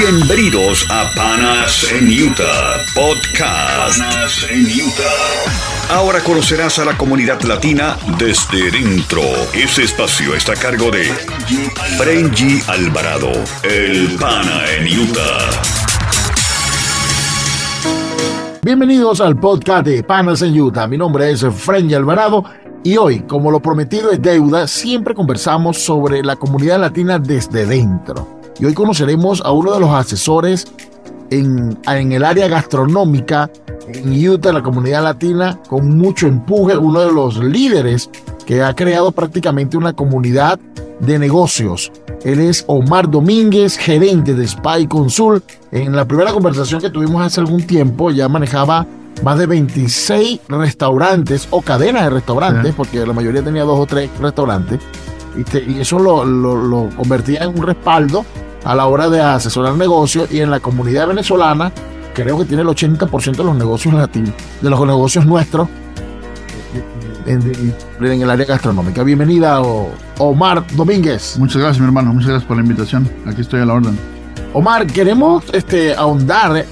Bienvenidos 0.00 0.86
a 0.90 1.12
Panas 1.14 1.92
en 1.92 2.06
Utah 2.08 2.78
Podcast. 2.94 3.98
Panas 3.98 4.46
en 4.50 4.64
Utah. 4.64 5.94
Ahora 5.94 6.20
conocerás 6.20 6.78
a 6.78 6.86
la 6.86 6.96
comunidad 6.96 7.42
latina 7.42 7.98
desde 8.18 8.70
dentro. 8.70 9.20
Ese 9.52 9.82
espacio 9.82 10.34
está 10.34 10.52
a 10.52 10.56
cargo 10.56 10.90
de 10.90 11.04
Frenji 11.98 12.62
Alvarado, 12.68 13.32
el 13.64 14.16
Pana 14.18 14.62
en 14.78 14.98
Utah. 14.98 15.50
Bienvenidos 18.62 19.20
al 19.20 19.38
podcast 19.38 19.84
de 19.84 20.02
Panas 20.02 20.40
en 20.40 20.58
Utah. 20.58 20.86
Mi 20.86 20.96
nombre 20.96 21.30
es 21.30 21.44
Frenji 21.54 21.92
Alvarado 21.92 22.44
y 22.82 22.96
hoy, 22.96 23.20
como 23.24 23.50
lo 23.50 23.60
prometido 23.60 24.10
es 24.10 24.22
deuda, 24.22 24.66
siempre 24.66 25.14
conversamos 25.14 25.76
sobre 25.76 26.22
la 26.22 26.36
comunidad 26.36 26.80
latina 26.80 27.18
desde 27.18 27.66
dentro 27.66 28.41
y 28.60 28.64
hoy 28.64 28.74
conoceremos 28.74 29.42
a 29.44 29.52
uno 29.52 29.72
de 29.74 29.80
los 29.80 29.90
asesores 29.90 30.66
en, 31.30 31.78
en, 31.86 32.12
el 32.12 32.24
área 32.24 32.48
gastronómica 32.48 33.50
en 33.88 34.28
Utah, 34.28 34.52
la 34.52 34.62
comunidad 34.62 35.02
latina, 35.02 35.58
con 35.68 35.96
mucho 35.96 36.26
empuje, 36.26 36.76
uno 36.76 37.00
de 37.00 37.12
los 37.12 37.38
líderes 37.38 38.10
que 38.46 38.62
ha 38.62 38.74
creado 38.74 39.12
prácticamente 39.12 39.76
una 39.76 39.92
comunidad 39.92 40.58
de 41.00 41.18
negocios. 41.18 41.90
Él 42.24 42.40
es 42.40 42.64
Omar 42.68 43.10
Domínguez, 43.10 43.76
gerente 43.76 44.34
de 44.34 44.46
Spy 44.46 44.86
Consul. 44.86 45.42
En 45.72 45.96
la 45.96 46.06
primera 46.06 46.32
conversación 46.32 46.80
que 46.80 46.90
tuvimos 46.90 47.24
hace 47.24 47.40
algún 47.40 47.62
tiempo 47.66 48.10
ya 48.10 48.28
manejaba 48.28 48.86
más 49.24 49.38
de 49.38 49.46
26 49.46 50.40
restaurantes 50.48 51.48
o 51.50 51.60
cadenas 51.60 52.04
de 52.04 52.10
restaurantes, 52.10 52.74
porque 52.74 53.04
la 53.04 53.12
mayoría 53.12 53.42
tenía 53.42 53.64
dos 53.64 53.78
o 53.78 53.86
tres 53.86 54.10
restaurantes. 54.20 54.80
Y, 55.36 55.80
eso 55.80 55.98
lo, 55.98 56.24
lo 56.24 56.88
convertía 56.96 57.44
en 57.44 57.58
un 57.58 57.66
respaldo 57.66 58.24
a 58.64 58.74
la 58.74 58.86
hora 58.86 59.08
de 59.08 59.20
asesorar 59.20 59.74
negocios 59.74 60.30
y 60.30 60.40
en 60.40 60.50
la 60.50 60.60
comunidad 60.60 61.08
venezolana 61.08 61.72
creo 62.14 62.38
que 62.38 62.44
tiene 62.44 62.62
el 62.62 62.68
80% 62.68 63.36
de 63.36 63.44
los 63.44 63.56
negocios 63.56 63.94
latinos, 63.94 64.32
de 64.60 64.70
los 64.70 64.80
negocios 64.86 65.26
nuestros 65.26 65.68
en, 67.26 67.74
el 68.00 68.30
área 68.30 68.46
gastronómica. 68.46 69.02
Bienvenida 69.02 69.60
Omar 70.18 70.64
Domínguez. 70.74 71.36
Muchas 71.38 71.56
gracias 71.60 71.80
mi 71.80 71.86
hermano, 71.86 72.12
muchas 72.12 72.30
gracias 72.30 72.46
por 72.46 72.56
la 72.56 72.62
invitación. 72.62 73.08
Aquí 73.26 73.40
estoy 73.40 73.60
a 73.60 73.66
la 73.66 73.74
orden. 73.74 73.98
Omar, 74.52 74.86
queremos 74.86 75.44
este, 75.52 75.94
ahondar 75.94 76.64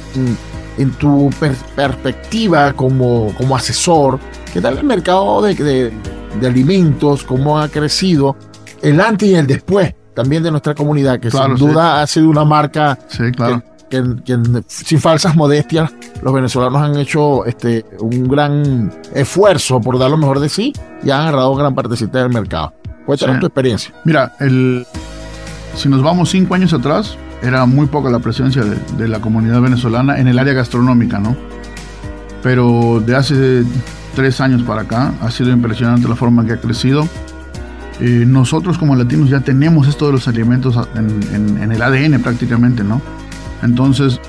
en, 0.77 0.93
tu 0.93 1.31
perspectiva 1.77 2.73
como, 2.73 3.35
como 3.37 3.55
asesor. 3.55 4.19
¿Qué 4.53 4.61
tal 4.61 4.79
el 4.79 4.85
mercado 4.85 5.43
de, 5.43 5.93
de 6.41 6.47
alimentos? 6.47 7.23
¿Cómo 7.23 7.59
ha 7.59 7.69
crecido? 7.69 8.37
El 8.83 9.01
antes 9.01 9.29
y 9.29 9.35
el 9.35 9.47
después 9.47 9.95
también 10.21 10.43
de 10.43 10.51
nuestra 10.51 10.75
comunidad, 10.75 11.19
que 11.19 11.31
sin 11.31 11.55
duda 11.57 12.03
ha 12.03 12.07
sido 12.07 12.29
una 12.29 12.45
marca 12.45 12.99
que, 13.89 14.39
sin 14.67 15.01
falsas 15.01 15.35
modestias 15.35 15.91
los 16.23 16.35
venezolanos 16.35 16.83
han 16.83 16.97
hecho 16.99 17.47
este, 17.47 17.87
un 18.01 18.29
gran 18.29 18.93
esfuerzo 19.15 19.81
por 19.81 19.99
dar 19.99 20.11
lo 20.11 20.19
mejor 20.19 20.39
de 20.39 20.51
sí 20.51 20.75
y 21.03 21.11
han 21.11 21.23
agarrado 21.23 21.55
gran 21.55 21.75
partecita 21.75 22.19
del 22.19 22.29
mercado. 22.29 22.75
Cuéntanos 23.07 23.41
tu 23.41 23.47
experiencia. 23.47 23.95
Mira, 24.05 24.35
el, 24.41 24.87
si 25.75 25.89
nos 25.89 26.03
vamos 26.03 26.29
cinco 26.29 26.55
años 26.55 26.75
atrás, 26.75 27.17
era 27.43 27.65
muy 27.65 27.87
poca 27.87 28.11
la 28.11 28.19
presencia 28.19 28.63
de, 28.63 28.77
de 28.99 29.09
la 29.09 29.23
comunidad 29.23 29.63
venezolana 29.63 30.21
en 30.21 30.29
el 30.29 30.39
área 30.39 30.53
gastronómica, 30.53 31.19
¿no? 31.19 31.35
Pero 32.43 33.01
de 33.01 33.17
hace 33.17 33.65
tres 34.15 34.39
años 34.43 34.63
para 34.65 34.83
acá 34.83 35.15
ha 35.23 35.31
sido 35.31 35.51
impresionante 35.51 36.07
la 36.07 36.15
forma 36.15 36.45
que 36.45 36.53
ha 36.53 36.61
crecido 36.61 37.09
eh, 38.01 38.25
nosotros 38.27 38.79
como 38.79 38.97
latinos 38.97 39.29
ya 39.29 39.41
tenemos 39.41 39.87
esto 39.87 40.07
de 40.07 40.13
los 40.13 40.27
alimentos 40.27 40.79
en, 40.95 41.71
el 41.71 41.83
ADN 41.83 42.21
prácticamente, 42.23 42.83
¿no? 42.83 43.01
Entonces, 43.63 44.21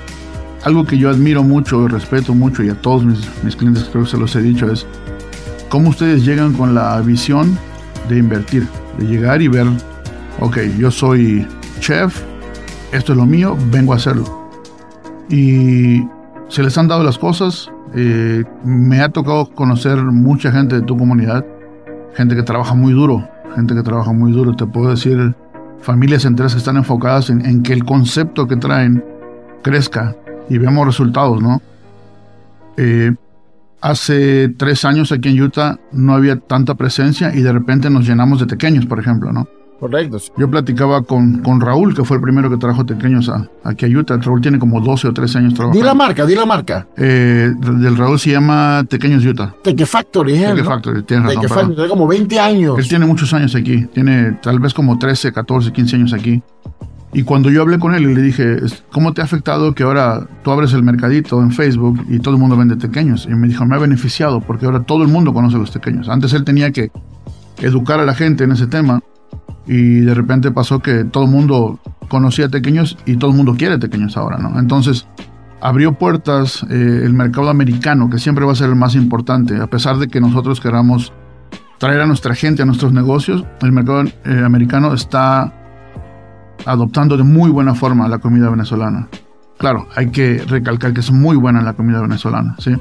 algo 0.64 0.86
que 0.86 0.98
yo 0.98 1.10
admiro 1.10 1.44
mucho 1.44 1.88
respeto 1.88 2.34
mucho 2.34 2.64
y 2.64 2.70
a 2.70 2.76
todos 2.76 3.06
mis, 3.06 3.20
mis 3.44 3.56
clientes 3.56 3.88
creo 3.92 4.04
que 4.04 4.10
se 4.10 4.18
los 4.18 4.36
he 4.36 4.42
dicho 4.42 4.70
es 4.72 4.86
cómo 5.70 5.90
ustedes 5.90 6.26
llegan 6.26 6.54
con 6.54 6.76
la 6.76 7.00
visión 7.02 7.58
de 8.10 8.18
invertir, 8.18 8.68
de 9.00 9.06
llegar 9.06 9.42
y 9.42 9.48
ver, 9.48 9.68
ok, 10.42 10.58
yo 10.78 10.92
soy 10.92 11.48
chef, 11.80 12.22
esto 12.92 13.14
es 13.14 13.18
lo 13.18 13.26
mío, 13.26 13.58
vengo 13.72 13.94
a 13.94 13.96
hacerlo. 13.96 14.50
Y 15.30 16.06
se 16.50 16.62
les 16.62 16.78
han 16.78 16.90
dado 16.90 17.04
las 17.04 17.18
cosas, 17.18 17.72
eh, 17.96 18.44
me 18.66 19.00
ha 19.00 19.10
tocado 19.10 19.50
conocer 19.50 19.98
mucha 19.98 20.52
gente 20.52 20.76
de 20.76 20.82
tu 20.82 20.98
comunidad, 20.98 21.46
gente 22.16 22.36
que 22.36 22.44
trabaja 22.44 22.74
muy 22.76 22.92
duro, 22.92 23.28
gente 23.56 23.76
que 23.76 23.84
trabaja 23.84 24.12
muy 24.12 24.32
duro. 24.32 24.56
Te 24.56 24.66
puedo 24.66 24.90
decir, 24.90 25.36
familias 25.82 26.26
enteras 26.26 26.54
que 26.54 26.60
están 26.60 26.78
enfocadas 26.78 27.30
en, 27.30 27.64
que 27.64 27.74
el 27.74 27.84
concepto 27.86 28.48
que 28.48 28.56
traen 28.56 29.04
crezca 29.62 30.16
y 30.50 30.58
veamos 30.58 30.86
resultados, 30.86 31.42
¿no? 31.42 31.62
Eh, 32.78 33.14
hace 33.82 34.50
tres 34.50 34.86
años 34.86 35.12
aquí 35.12 35.30
en 35.30 35.42
Utah 35.42 35.80
no 35.92 36.14
había 36.14 36.38
tanta 36.40 36.76
presencia 36.76 37.34
y 37.34 37.42
de 37.42 37.52
repente 37.52 37.90
nos 37.90 38.08
llenamos 38.08 38.40
de 38.40 38.48
pequeños, 38.48 38.86
por 38.86 39.00
ejemplo, 39.00 39.32
¿no? 39.32 39.48
Correcto. 39.82 40.20
Yo 40.38 40.48
platicaba 40.48 41.02
con, 41.02 41.40
con 41.40 41.60
Raúl, 41.60 41.96
que 41.96 42.06
fue 42.06 42.18
el 42.18 42.22
primero 42.22 42.52
que 42.52 42.58
trajo 42.58 42.86
tequeños 42.86 43.28
a, 43.30 43.50
aquí 43.64 43.86
a 43.86 44.00
Utah. 44.00 44.16
Raúl 44.18 44.40
tiene 44.40 44.60
como 44.60 44.80
12 44.80 45.08
o 45.08 45.12
13 45.12 45.40
años 45.40 45.54
trabajando. 45.56 45.80
Di 45.80 45.84
la 45.84 45.96
marca, 45.96 46.24
di 46.24 46.36
la 46.36 46.46
marca. 46.46 46.86
Eh, 46.96 47.52
del 47.58 47.98
Raúl 47.98 48.20
se 48.20 48.30
llama 48.30 48.86
Tequeños 48.88 49.26
Utah. 49.26 49.56
Teque 49.64 49.88
Factory, 49.88 50.36
¿eh? 50.36 50.50
Teque 50.50 50.64
Factory, 50.64 51.02
tiene 51.02 51.24
razón. 51.24 51.42
Teque 51.42 51.52
Factory, 51.52 51.76
tiene 51.76 51.90
como 51.90 52.08
20 52.08 52.40
años. 52.40 52.78
Él 52.78 52.88
tiene 52.88 53.08
muchos 53.08 53.34
años 53.34 53.56
aquí. 53.56 53.88
Tiene 53.88 54.34
tal 54.34 54.60
vez 54.60 54.72
como 54.72 55.00
13, 55.00 55.34
14, 55.34 55.72
15 55.72 55.96
años 55.96 56.14
aquí. 56.14 56.44
Y 57.12 57.24
cuando 57.24 57.50
yo 57.50 57.64
hablé 57.64 57.80
con 57.80 57.96
él 57.96 58.04
y 58.04 58.14
le 58.14 58.22
dije, 58.22 58.58
¿cómo 58.92 59.14
te 59.14 59.22
ha 59.22 59.24
afectado 59.24 59.74
que 59.74 59.82
ahora 59.82 60.28
tú 60.44 60.52
abres 60.52 60.74
el 60.74 60.84
mercadito 60.84 61.42
en 61.42 61.52
Facebook 61.52 62.06
y 62.08 62.20
todo 62.20 62.36
el 62.36 62.40
mundo 62.40 62.56
vende 62.56 62.76
tequeños? 62.76 63.26
Y 63.26 63.34
me 63.34 63.48
dijo, 63.48 63.66
me 63.66 63.76
ha 63.76 63.80
beneficiado 63.80 64.42
porque 64.42 64.68
ahora 64.68 64.84
todo 64.84 65.02
el 65.02 65.10
mundo 65.10 65.34
conoce 65.34 65.58
los 65.58 65.72
tequeños. 65.72 66.08
Antes 66.08 66.34
él 66.34 66.44
tenía 66.44 66.72
que 66.72 66.92
educar 67.58 68.00
a 68.00 68.06
la 68.06 68.14
gente 68.14 68.44
en 68.44 68.52
ese 68.52 68.68
tema 68.68 69.02
y 69.68 70.02
de 70.02 70.14
repente 70.14 70.52
pasó 70.52 70.80
que 70.80 71.04
todo 71.04 71.26
el 71.26 71.32
mundo 71.32 71.80
conocía 72.08 72.50
tequeños 72.50 72.98
y 73.06 73.18
todo 73.18 73.32
el 73.32 73.38
mundo 73.38 73.56
quiere 73.58 73.78
tequeños 73.78 74.18
ahora, 74.18 74.38
¿no? 74.38 74.60
Entonces 74.60 75.08
abrió 75.62 75.94
puertas 75.94 76.64
eh, 76.70 77.02
el 77.04 77.14
mercado 77.14 77.50
americano, 77.50 78.10
que 78.10 78.20
siempre 78.20 78.46
va 78.46 78.52
a 78.52 78.56
ser 78.56 78.70
el 78.70 78.76
más 78.76 78.96
importante, 78.96 79.58
a 79.58 79.68
pesar 79.68 79.98
de 79.98 80.08
que 80.08 80.20
nosotros 80.20 80.60
queramos 80.60 81.14
traer 81.78 82.02
a 82.02 82.06
nuestra 82.06 82.36
gente 82.36 82.62
a 82.62 82.66
nuestros 82.66 82.94
negocios, 82.94 83.46
el 83.62 83.72
mercado 83.72 84.04
eh, 84.04 84.44
americano 84.44 84.94
está 84.94 85.54
adoptando 86.66 87.18
de 87.18 87.24
muy 87.24 87.50
buena 87.50 87.74
forma 87.74 88.08
la 88.08 88.20
comida 88.20 88.50
venezolana. 88.50 89.08
Claro, 89.58 89.88
hay 89.96 90.10
que 90.10 90.44
recalcar 90.48 90.94
que 90.94 91.00
es 91.00 91.12
muy 91.12 91.36
buena 91.38 91.62
la 91.62 91.74
comida 91.74 92.02
venezolana, 92.02 92.56
¿sí? 92.60 92.76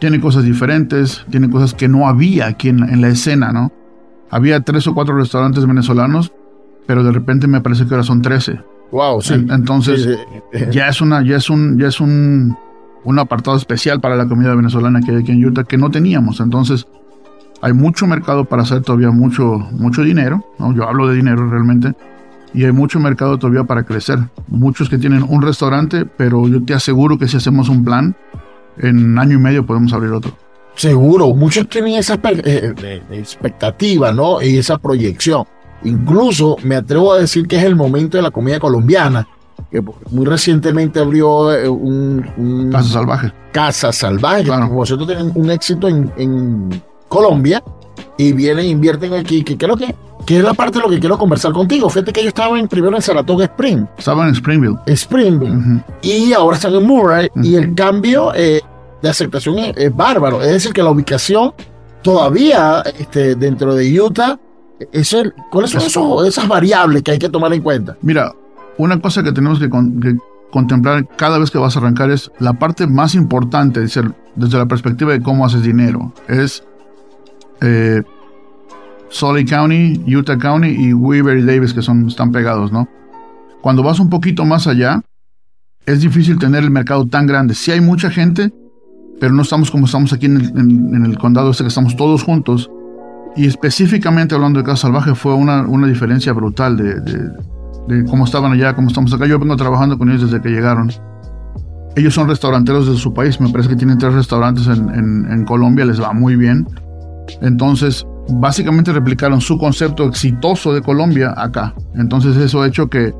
Tiene 0.00 0.20
cosas 0.20 0.44
diferentes, 0.44 1.24
tiene 1.30 1.48
cosas 1.50 1.74
que 1.74 1.88
no 1.88 2.08
había 2.08 2.46
aquí 2.46 2.68
en, 2.68 2.88
en 2.88 3.00
la 3.00 3.08
escena, 3.08 3.52
¿no? 3.52 3.72
Había 4.30 4.60
tres 4.60 4.86
o 4.86 4.94
cuatro 4.94 5.16
restaurantes 5.16 5.66
venezolanos, 5.66 6.32
pero 6.86 7.02
de 7.02 7.12
repente 7.12 7.46
me 7.46 7.60
parece 7.60 7.86
que 7.86 7.94
ahora 7.94 8.04
son 8.04 8.22
trece. 8.22 8.60
Wow, 8.92 9.20
sí. 9.20 9.34
Entonces, 9.34 10.08
ya 10.70 10.88
es 10.88 11.00
una, 11.00 11.22
ya 11.22 11.36
es 11.36 11.50
un, 11.50 11.78
ya 11.78 11.88
es 11.88 12.00
un, 12.00 12.56
un 13.04 13.18
apartado 13.18 13.56
especial 13.56 14.00
para 14.00 14.16
la 14.16 14.26
comida 14.26 14.54
venezolana 14.54 15.00
que 15.00 15.10
hay 15.10 15.16
aquí 15.18 15.32
en 15.32 15.44
Utah 15.44 15.64
que 15.64 15.76
no 15.76 15.90
teníamos. 15.90 16.40
Entonces, 16.40 16.86
hay 17.62 17.72
mucho 17.72 18.06
mercado 18.06 18.44
para 18.44 18.62
hacer 18.62 18.82
todavía 18.82 19.10
mucho, 19.10 19.58
mucho 19.72 20.02
dinero. 20.02 20.44
¿no? 20.58 20.74
Yo 20.74 20.88
hablo 20.88 21.08
de 21.08 21.16
dinero 21.16 21.48
realmente. 21.48 21.94
Y 22.54 22.64
hay 22.64 22.72
mucho 22.72 23.00
mercado 23.00 23.38
todavía 23.38 23.64
para 23.64 23.82
crecer. 23.82 24.18
Muchos 24.48 24.88
que 24.88 24.98
tienen 24.98 25.24
un 25.28 25.42
restaurante, 25.42 26.06
pero 26.06 26.48
yo 26.48 26.62
te 26.64 26.74
aseguro 26.74 27.18
que 27.18 27.28
si 27.28 27.36
hacemos 27.36 27.68
un 27.68 27.84
plan, 27.84 28.16
en 28.78 29.18
año 29.18 29.36
y 29.36 29.40
medio 29.40 29.66
podemos 29.66 29.92
abrir 29.92 30.12
otro. 30.12 30.36
Seguro, 30.76 31.34
muchos 31.34 31.68
tienen 31.68 31.94
esa 31.94 32.20
eh, 32.22 33.02
expectativa, 33.10 34.12
¿no? 34.12 34.42
Y 34.42 34.58
esa 34.58 34.76
proyección. 34.76 35.44
Incluso 35.84 36.56
me 36.62 36.76
atrevo 36.76 37.14
a 37.14 37.18
decir 37.18 37.48
que 37.48 37.56
es 37.56 37.64
el 37.64 37.76
momento 37.76 38.18
de 38.18 38.22
la 38.22 38.30
comida 38.30 38.60
colombiana, 38.60 39.26
que 39.70 39.82
muy 40.10 40.26
recientemente 40.26 41.00
abrió 41.00 41.52
eh, 41.52 41.68
un, 41.68 42.68
Casa 42.70 42.90
Salvaje. 42.90 43.32
Casa 43.52 43.90
Salvaje, 43.90 44.44
claro. 44.44 44.68
vosotros 44.68 45.08
tienen 45.08 45.32
un 45.34 45.50
éxito 45.50 45.88
en, 45.88 46.82
Colombia 47.08 47.62
y 48.18 48.32
vienen, 48.32 48.66
invierten 48.66 49.14
aquí, 49.14 49.44
que 49.44 49.56
creo 49.56 49.76
que, 49.76 49.94
que 50.26 50.38
es 50.38 50.42
la 50.42 50.54
parte 50.54 50.78
de 50.78 50.84
lo 50.84 50.90
que 50.90 50.98
quiero 50.98 51.16
conversar 51.16 51.52
contigo. 51.52 51.88
Fíjate 51.88 52.12
que 52.12 52.22
yo 52.22 52.28
estaba 52.28 52.58
en, 52.58 52.66
primero 52.66 52.96
en 52.96 53.00
Saratoga 53.00 53.44
Spring. 53.44 53.86
Estaba 53.96 54.26
en 54.26 54.34
Springville. 54.34 54.76
Springville. 54.88 55.84
Y 56.02 56.32
ahora 56.32 56.56
están 56.56 56.74
en 56.74 56.84
Murray. 56.84 57.28
Y 57.36 57.54
el 57.54 57.74
cambio... 57.74 58.32
Eh, 58.34 58.60
de 59.06 59.10
aceptación 59.10 59.56
es, 59.76 59.94
bárbaro. 59.94 60.42
Es 60.42 60.52
decir, 60.52 60.72
que 60.72 60.82
la 60.82 60.90
ubicación 60.90 61.52
todavía 62.02 62.82
este, 62.98 63.34
dentro 63.34 63.74
de 63.74 64.00
Utah, 64.00 64.38
es 64.92 65.16
¿cuáles 65.50 65.70
son 65.70 66.26
esas 66.26 66.46
variables 66.46 67.02
que 67.02 67.12
hay 67.12 67.18
que 67.18 67.28
tomar 67.28 67.52
en 67.52 67.62
cuenta? 67.62 67.96
Mira, 68.02 68.34
una 68.78 69.00
cosa 69.00 69.22
que 69.22 69.32
tenemos 69.32 69.58
que, 69.58 69.68
contemplar 70.50 71.06
cada 71.16 71.38
vez 71.38 71.50
que 71.50 71.58
vas 71.58 71.76
a 71.76 71.80
arrancar 71.80 72.10
es 72.10 72.30
la 72.38 72.54
parte 72.54 72.86
más 72.86 73.14
importante 73.14 73.80
desde, 73.80 74.02
desde 74.36 74.58
la 74.58 74.66
perspectiva 74.66 75.12
de 75.12 75.20
cómo 75.20 75.44
haces 75.44 75.62
dinero. 75.62 76.12
Es 76.28 76.62
eh, 77.60 78.02
Salt 79.10 79.48
County, 79.48 80.02
Utah 80.14 80.38
County 80.38 80.68
y 80.68 80.92
Weaver 80.92 81.38
y 81.38 81.42
Davis 81.44 81.74
que 81.74 81.82
son, 81.82 82.06
están 82.06 82.32
pegados, 82.32 82.72
¿no? 82.72 82.88
Cuando 83.60 83.82
vas 83.82 83.98
un 83.98 84.08
poquito 84.08 84.44
más 84.44 84.66
allá, 84.66 85.02
es 85.86 86.00
difícil 86.00 86.38
tener 86.38 86.64
el 86.64 86.70
mercado 86.70 87.06
tan 87.06 87.26
grande. 87.26 87.54
Sí 87.54 87.70
hay 87.70 87.80
mucha 87.80 88.10
gente, 88.10 88.52
pero 89.20 89.32
no 89.32 89.42
estamos 89.42 89.70
como 89.70 89.86
estamos 89.86 90.12
aquí 90.12 90.26
en 90.26 91.04
el, 91.04 91.18
condado 91.18 91.50
este, 91.50 91.64
que 91.64 91.68
estamos 91.68 91.96
todos 91.96 92.22
juntos. 92.22 92.70
Y 93.36 93.46
específicamente 93.46 94.34
hablando 94.34 94.60
de 94.60 94.64
Casa 94.64 94.82
Salvaje 94.82 95.14
fue 95.14 95.34
una, 95.34 95.62
una 95.62 95.86
diferencia 95.86 96.32
brutal 96.32 96.76
de, 96.76 98.04
cómo 98.08 98.24
estaban 98.24 98.52
allá, 98.52 98.74
cómo 98.74 98.88
estamos 98.88 99.12
acá. 99.12 99.26
Yo 99.26 99.38
vengo 99.38 99.56
trabajando 99.56 99.98
con 99.98 100.10
ellos 100.10 100.30
desde 100.30 100.40
que 100.40 100.50
llegaron. 100.50 100.90
Ellos 101.96 102.14
son 102.14 102.28
restauranteros 102.28 102.86
de 102.88 102.96
su 102.96 103.14
país, 103.14 103.40
me 103.40 103.48
parece 103.48 103.70
que 103.70 103.76
tienen 103.76 103.96
tres 103.98 104.12
restaurantes 104.12 104.66
en 104.66 105.44
Colombia, 105.46 105.84
les 105.84 106.00
va 106.00 106.12
muy 106.12 106.36
bien. 106.36 106.66
Entonces, 107.40 108.06
básicamente 108.28 108.92
replicaron 108.92 109.40
su 109.40 109.58
concepto 109.58 110.04
exitoso 110.04 110.72
de 110.72 110.82
Colombia 110.82 111.34
acá. 111.36 111.74
Entonces 111.94 112.36
eso 112.36 112.62
ha 112.62 112.66
hecho 112.66 112.88
que... 112.88 113.14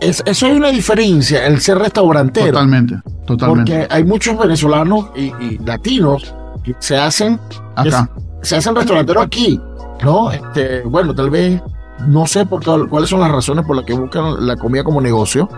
Es, 0.00 0.22
eso 0.26 0.46
hay 0.46 0.52
una 0.52 0.68
diferencia, 0.70 1.46
el 1.46 1.60
ser 1.60 1.78
restaurantero. 1.78 2.46
Totalmente, 2.46 3.00
totalmente. 3.26 3.72
Porque 3.72 3.94
hay 3.94 4.04
muchos 4.04 4.38
venezolanos 4.38 5.10
y, 5.16 5.58
latinos 5.64 6.34
que 6.62 6.74
se 6.78 6.96
hacen... 6.96 7.38
Acá. 7.76 8.08
se 8.42 8.56
hacen 8.56 8.74
restauranteros 8.74 9.24
aquí, 9.24 9.60
¿no? 10.02 10.30
Este, 10.30 10.82
bueno, 10.82 11.14
tal 11.14 11.30
vez, 11.30 11.60
no 12.06 12.26
sé 12.26 12.46
por 12.46 12.62
cuáles 12.88 13.10
son 13.10 13.20
las 13.20 13.30
razones 13.30 13.64
por 13.66 13.76
las 13.76 13.84
que 13.84 13.94
buscan 13.94 14.46
la 14.46 14.56
comida 14.56 14.84
como 14.84 15.00
negocio, 15.00 15.48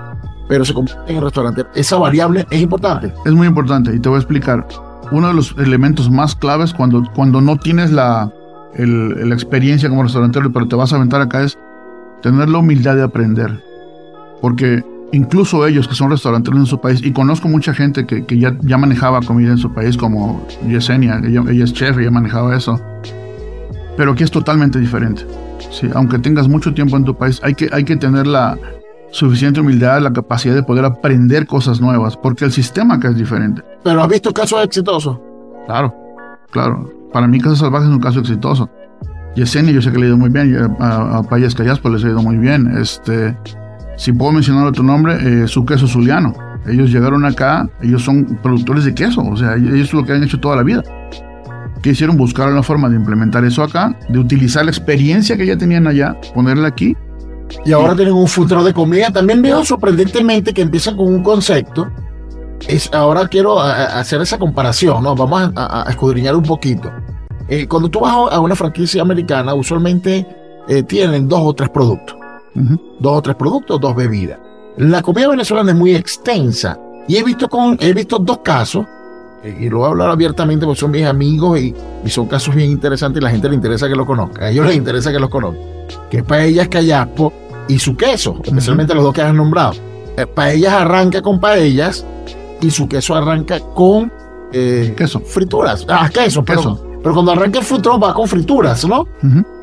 pero 0.49 0.65
se 0.65 0.75
convierten 0.75 1.17
en 1.17 1.23
restauranteros. 1.23 1.73
Esa 1.75 1.97
variable 1.97 2.47
es 2.51 2.61
importante. 2.61 3.13
Es 3.25 3.33
muy 3.33 3.47
importante 3.47 3.95
y 3.95 4.01
te 4.01 4.09
voy 4.09 4.17
a 4.17 4.21
explicar. 4.21 4.67
Uno 5.13 5.29
de 5.29 5.35
los 5.35 5.55
elementos 5.59 6.11
más 6.11 6.35
claves 6.35 6.73
cuando, 6.73 7.03
cuando 7.15 7.41
no 7.41 7.57
tienes 7.57 7.93
la, 7.93 8.33
la 8.77 9.35
experiencia 9.35 9.89
como 9.89 10.03
restaurantero, 10.03 10.53
pero 10.53 10.67
te 10.67 10.77
vas 10.77 10.93
a 10.93 10.97
aventar 10.97 11.21
acá 11.21 11.43
es 11.43 11.57
tener 12.23 12.49
la 12.49 12.59
humildad 12.59 12.97
de 12.97 13.03
aprender. 13.03 13.63
Porque 14.41 14.85
incluso 15.13 15.67
ellos 15.67 15.89
que 15.89 15.95
son 15.95 16.11
restauranteros 16.11 16.61
en 16.61 16.67
su 16.67 16.81
país, 16.81 17.01
y 17.03 17.13
conozco 17.13 17.49
mucha 17.49 17.73
gente 17.75 18.07
que, 18.07 18.25
que 18.25 18.39
ya, 18.39 18.57
ya, 18.63 18.79
manejaba 18.79 19.21
comida 19.21 19.51
en 19.51 19.59
su 19.59 19.73
país, 19.73 19.97
como 19.97 20.47
Yesenia, 20.67 21.21
ella, 21.25 21.43
es 21.65 21.73
chef, 21.73 21.99
ya 21.99 22.11
manejaba 22.11 22.57
eso. 22.57 22.81
Pero 23.97 24.13
aquí 24.13 24.25
es 24.25 24.31
totalmente 24.31 24.79
diferente. 24.79 25.27
Sí, 25.71 25.89
aunque 25.95 26.19
tengas 26.19 26.49
mucho 26.49 26.75
tiempo 26.75 26.97
en 26.97 27.05
tu 27.05 27.17
país, 27.17 27.41
hay 27.43 27.55
que, 27.55 27.69
hay 27.73 27.85
que 27.85 27.97
tener 27.97 28.27
la 28.27 28.59
suficiente 29.11 29.61
humildad, 29.61 30.03
la 30.03 30.13
capacidad 30.13 30.55
de 30.55 30.63
poder 30.63 30.85
aprender 30.85 31.47
cosas 31.47 31.81
nuevas, 31.81 32.17
porque 32.17 32.45
el 32.45 32.53
sistema 32.53 32.95
acá 32.95 33.09
es 33.09 33.17
diferente. 33.17 33.63
Pero 33.83 34.03
has 34.03 34.09
visto 34.09 34.33
casos 34.33 34.65
exitosos. 34.65 35.19
Claro, 35.67 35.95
claro 36.51 36.97
para 37.17 37.27
mí 37.27 37.41
Casa 37.41 37.57
Salvaje 37.57 37.87
es 37.87 37.91
un 37.91 37.99
caso 37.99 38.21
exitoso. 38.21 38.69
Yesenia 39.37 39.73
yo 39.73 39.81
sé 39.81 39.91
que 39.91 39.97
le 39.97 40.05
ha 40.05 40.09
ido 40.09 40.19
muy 40.19 40.29
bien, 40.29 40.77
a, 40.81 41.19
a 41.19 41.23
Payas 41.23 41.55
Callaspo 41.55 41.89
les 41.89 42.05
ha 42.05 42.09
ido 42.09 42.23
muy 42.23 42.37
bien. 42.37 42.77
Este, 42.77 43.35
si 43.97 44.13
puedo 44.13 44.33
mencionar 44.33 44.67
otro 44.67 44.83
nombre, 44.83 45.17
eh, 45.45 45.49
su 45.49 45.65
queso 45.65 45.87
zuliano. 45.87 46.35
Ellos 46.67 46.91
llegaron 46.91 47.25
acá, 47.25 47.69
ellos 47.81 48.03
son 48.03 48.39
productores 48.43 48.85
de 48.85 48.95
queso, 48.95 49.23
o 49.23 49.37
sea, 49.37 49.55
ellos 49.55 49.75
es 49.75 49.93
lo 49.93 50.05
que 50.05 50.13
han 50.13 50.23
hecho 50.23 50.41
toda 50.41 50.57
la 50.57 50.63
vida. 50.63 50.83
Que 51.83 51.91
hicieron 51.91 52.17
buscar 52.17 52.51
una 52.51 52.63
forma 52.63 52.89
de 52.89 52.97
implementar 52.97 53.45
eso 53.45 53.63
acá, 53.63 53.97
de 54.09 54.19
utilizar 54.19 54.65
la 54.65 54.71
experiencia 54.71 55.37
que 55.37 55.47
ya 55.47 55.57
tenían 55.57 55.87
allá, 55.87 56.17
ponerla 56.35 56.69
aquí. 56.69 56.97
Y 57.65 57.73
ahora 57.73 57.95
tienen 57.95 58.15
un 58.15 58.27
futuro 58.27 58.65
de 58.65 58.73
comida. 58.73 59.11
También 59.11 59.41
veo 59.41 59.65
sorprendentemente 59.65 60.53
que 60.53 60.63
empiezan 60.63 60.97
con 60.97 61.07
un 61.07 61.23
concepto 61.23 61.89
es, 62.69 62.93
ahora 62.93 63.29
quiero 63.29 63.61
hacer 63.61 64.21
esa 64.21 64.39
comparación, 64.39 65.03
¿no? 65.03 65.15
Vamos 65.15 65.53
a, 65.55 65.87
escudriñar 65.89 66.35
un 66.35 66.43
poquito. 66.43 66.91
Eh, 67.49 67.67
cuando 67.69 67.89
tú 67.89 68.01
vas 68.01 68.13
a 68.33 68.41
una 68.41 68.57
franquicia 68.57 69.03
americana, 69.03 69.55
usualmente 69.55 70.27
eh, 70.69 70.83
tienen 70.83 71.29
dos 71.29 71.41
o 71.43 71.55
tres 71.55 71.71
productos. 71.71 72.16
Dos 72.99 73.19
o 73.19 73.23
tres 73.23 73.37
productos, 73.37 73.81
dos 73.81 73.95
bebidas. 73.95 74.39
La 74.77 75.03
comida 75.03 75.29
venezolana 75.29 75.73
es 75.73 75.77
muy 75.77 75.95
extensa 75.95 76.79
y 77.09 77.17
he 77.17 77.23
visto, 77.23 77.49
con, 77.49 77.77
he 77.81 77.93
visto 77.93 78.19
dos 78.19 78.39
casos, 78.39 78.87
eh, 79.43 79.57
y 79.61 79.69
lo 79.69 79.79
voy 79.79 79.87
a 79.87 79.91
hablar 79.91 80.11
abiertamente 80.11 80.67
porque 80.67 80.81
son 80.81 80.91
mis 80.91 81.05
amigos 81.05 81.61
y, 81.61 81.75
son 82.09 82.27
casos 82.27 82.55
bien 82.55 82.71
interesantes 82.71 83.21
y 83.21 83.25
la 83.25 83.31
gente 83.31 83.49
le 83.49 83.55
interesa 83.55 83.89
que 83.89 83.95
lo 83.95 84.05
conozca. 84.05 84.47
A 84.47 84.51
ellos 84.51 84.67
les 84.67 84.77
interesa 84.77 85.13
que 85.13 85.21
los 85.21 85.31
conozcan. 85.31 85.63
Que 86.11 86.19
es 86.19 86.23
paellas 86.25 86.69
callaspo 86.69 87.33
y 87.69 87.79
su 87.79 87.97
queso, 87.97 88.41
especialmente 88.45 88.95
los 88.95 89.05
dos 89.05 89.15
que 89.15 89.23
han 89.23 89.37
nombrado. 89.37 89.75
paellas 90.35 90.73
arranca 90.73 91.23
con 91.23 91.41
paellas 91.41 92.05
y 92.61 92.71
su 92.71 92.89
queso 92.89 93.15
arranca 93.15 93.61
con 93.61 94.13
eh, 94.53 94.95
queso. 94.97 95.21
frituras. 95.21 95.87
Ah, 95.89 96.09
queso, 96.13 96.45
queso. 96.45 96.83
Pero 97.03 97.15
cuando 97.15 97.33
arranca 97.33 97.61
el 97.61 97.65
futuro 97.65 98.01
va 98.01 98.13
con 98.15 98.27
frituras, 98.27 98.87
¿no? 98.87 99.07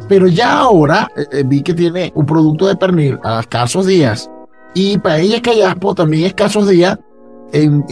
Pero 0.07 0.27
ya 0.27 0.59
ahora 0.59 1.09
eh, 1.15 1.25
eh, 1.31 1.44
vi 1.45 1.61
que 1.61 1.73
tiene 1.73 2.11
un 2.15 2.25
producto 2.25 2.67
de 2.67 2.75
pernil 2.75 3.19
a 3.23 3.39
escasos 3.39 3.85
días 3.85 4.29
y 4.73 4.97
Paella 4.97 5.41
Callaspo 5.41 5.95
también 5.95 6.25
escasos 6.25 6.67
días 6.67 6.97
en, 7.51 7.83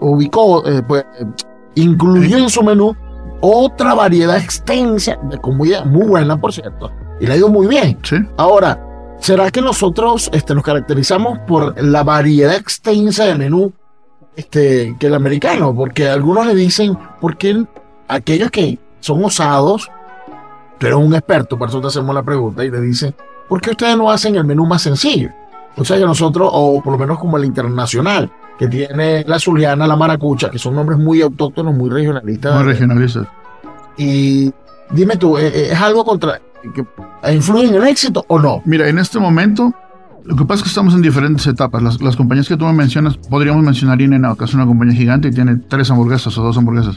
ubicó, 0.00 0.62
pues, 0.86 1.04
incluyó 1.74 2.36
en 2.36 2.50
su 2.50 2.62
menú 2.62 2.94
otra 3.40 3.94
variedad 3.94 4.36
extensa 4.36 5.18
de 5.30 5.38
comida 5.38 5.84
muy 5.84 6.06
buena, 6.06 6.38
por 6.38 6.52
cierto, 6.52 6.92
y 7.20 7.26
le 7.26 7.32
ha 7.32 7.36
ido 7.36 7.48
muy 7.48 7.66
bien. 7.66 7.98
Sí. 8.02 8.16
Ahora, 8.36 8.78
¿Será 9.20 9.50
que 9.50 9.60
nosotros 9.60 10.30
este, 10.32 10.54
nos 10.54 10.62
caracterizamos 10.62 11.40
por 11.40 11.82
la 11.82 12.02
variedad 12.04 12.54
extensa 12.54 13.24
de 13.24 13.34
menú 13.34 13.72
este, 14.36 14.96
que 14.98 15.08
el 15.08 15.14
americano? 15.14 15.74
Porque 15.74 16.08
algunos 16.08 16.46
le 16.46 16.54
dicen, 16.54 16.96
¿por 17.20 17.36
qué 17.36 17.64
aquellos 18.06 18.50
que 18.50 18.78
son 19.00 19.24
osados, 19.24 19.90
pero 20.78 20.98
un 20.98 21.14
experto, 21.14 21.58
por 21.58 21.68
eso 21.68 21.80
te 21.80 21.88
hacemos 21.88 22.14
la 22.14 22.22
pregunta, 22.22 22.64
y 22.64 22.70
le 22.70 22.80
dicen, 22.80 23.14
¿por 23.48 23.60
qué 23.60 23.70
ustedes 23.70 23.96
no 23.96 24.10
hacen 24.10 24.36
el 24.36 24.44
menú 24.44 24.66
más 24.66 24.82
sencillo? 24.82 25.30
O 25.76 25.84
sea 25.84 25.96
que 25.96 26.04
nosotros, 26.04 26.48
o 26.52 26.82
por 26.82 26.92
lo 26.92 26.98
menos 26.98 27.18
como 27.18 27.36
el 27.36 27.44
internacional, 27.44 28.30
que 28.58 28.66
tiene 28.66 29.24
la 29.26 29.38
zuliana, 29.38 29.86
la 29.86 29.96
maracucha, 29.96 30.50
que 30.50 30.58
son 30.58 30.74
nombres 30.74 30.98
muy 30.98 31.22
autóctonos, 31.22 31.74
muy 31.74 31.88
regionalistas. 31.88 32.54
Muy 32.54 32.64
regionalistas. 32.64 33.26
Y 33.96 34.52
dime 34.90 35.16
tú, 35.16 35.38
¿e-, 35.38 35.46
e-, 35.46 35.72
¿es 35.72 35.80
algo 35.80 36.04
contra, 36.04 36.40
que 36.74 36.84
influye 37.32 37.68
en 37.68 37.74
el 37.76 37.86
éxito 37.86 38.24
o 38.28 38.38
no? 38.38 38.60
Mira, 38.64 38.88
en 38.88 38.98
este 38.98 39.20
momento, 39.20 39.72
lo 40.24 40.34
que 40.34 40.44
pasa 40.44 40.58
es 40.58 40.62
que 40.64 40.68
estamos 40.70 40.94
en 40.94 41.02
diferentes 41.02 41.46
etapas. 41.46 41.82
Las, 41.82 42.02
las 42.02 42.16
compañías 42.16 42.48
que 42.48 42.56
tú 42.56 42.64
me 42.64 42.72
mencionas, 42.72 43.16
podríamos 43.16 43.62
mencionar 43.62 44.00
in 44.00 44.20
que 44.36 44.44
es 44.44 44.54
una 44.54 44.66
compañía 44.66 44.96
gigante 44.96 45.28
y 45.28 45.30
tiene 45.30 45.56
tres 45.68 45.90
hamburguesas 45.90 46.36
o 46.36 46.42
dos 46.42 46.58
hamburguesas. 46.58 46.96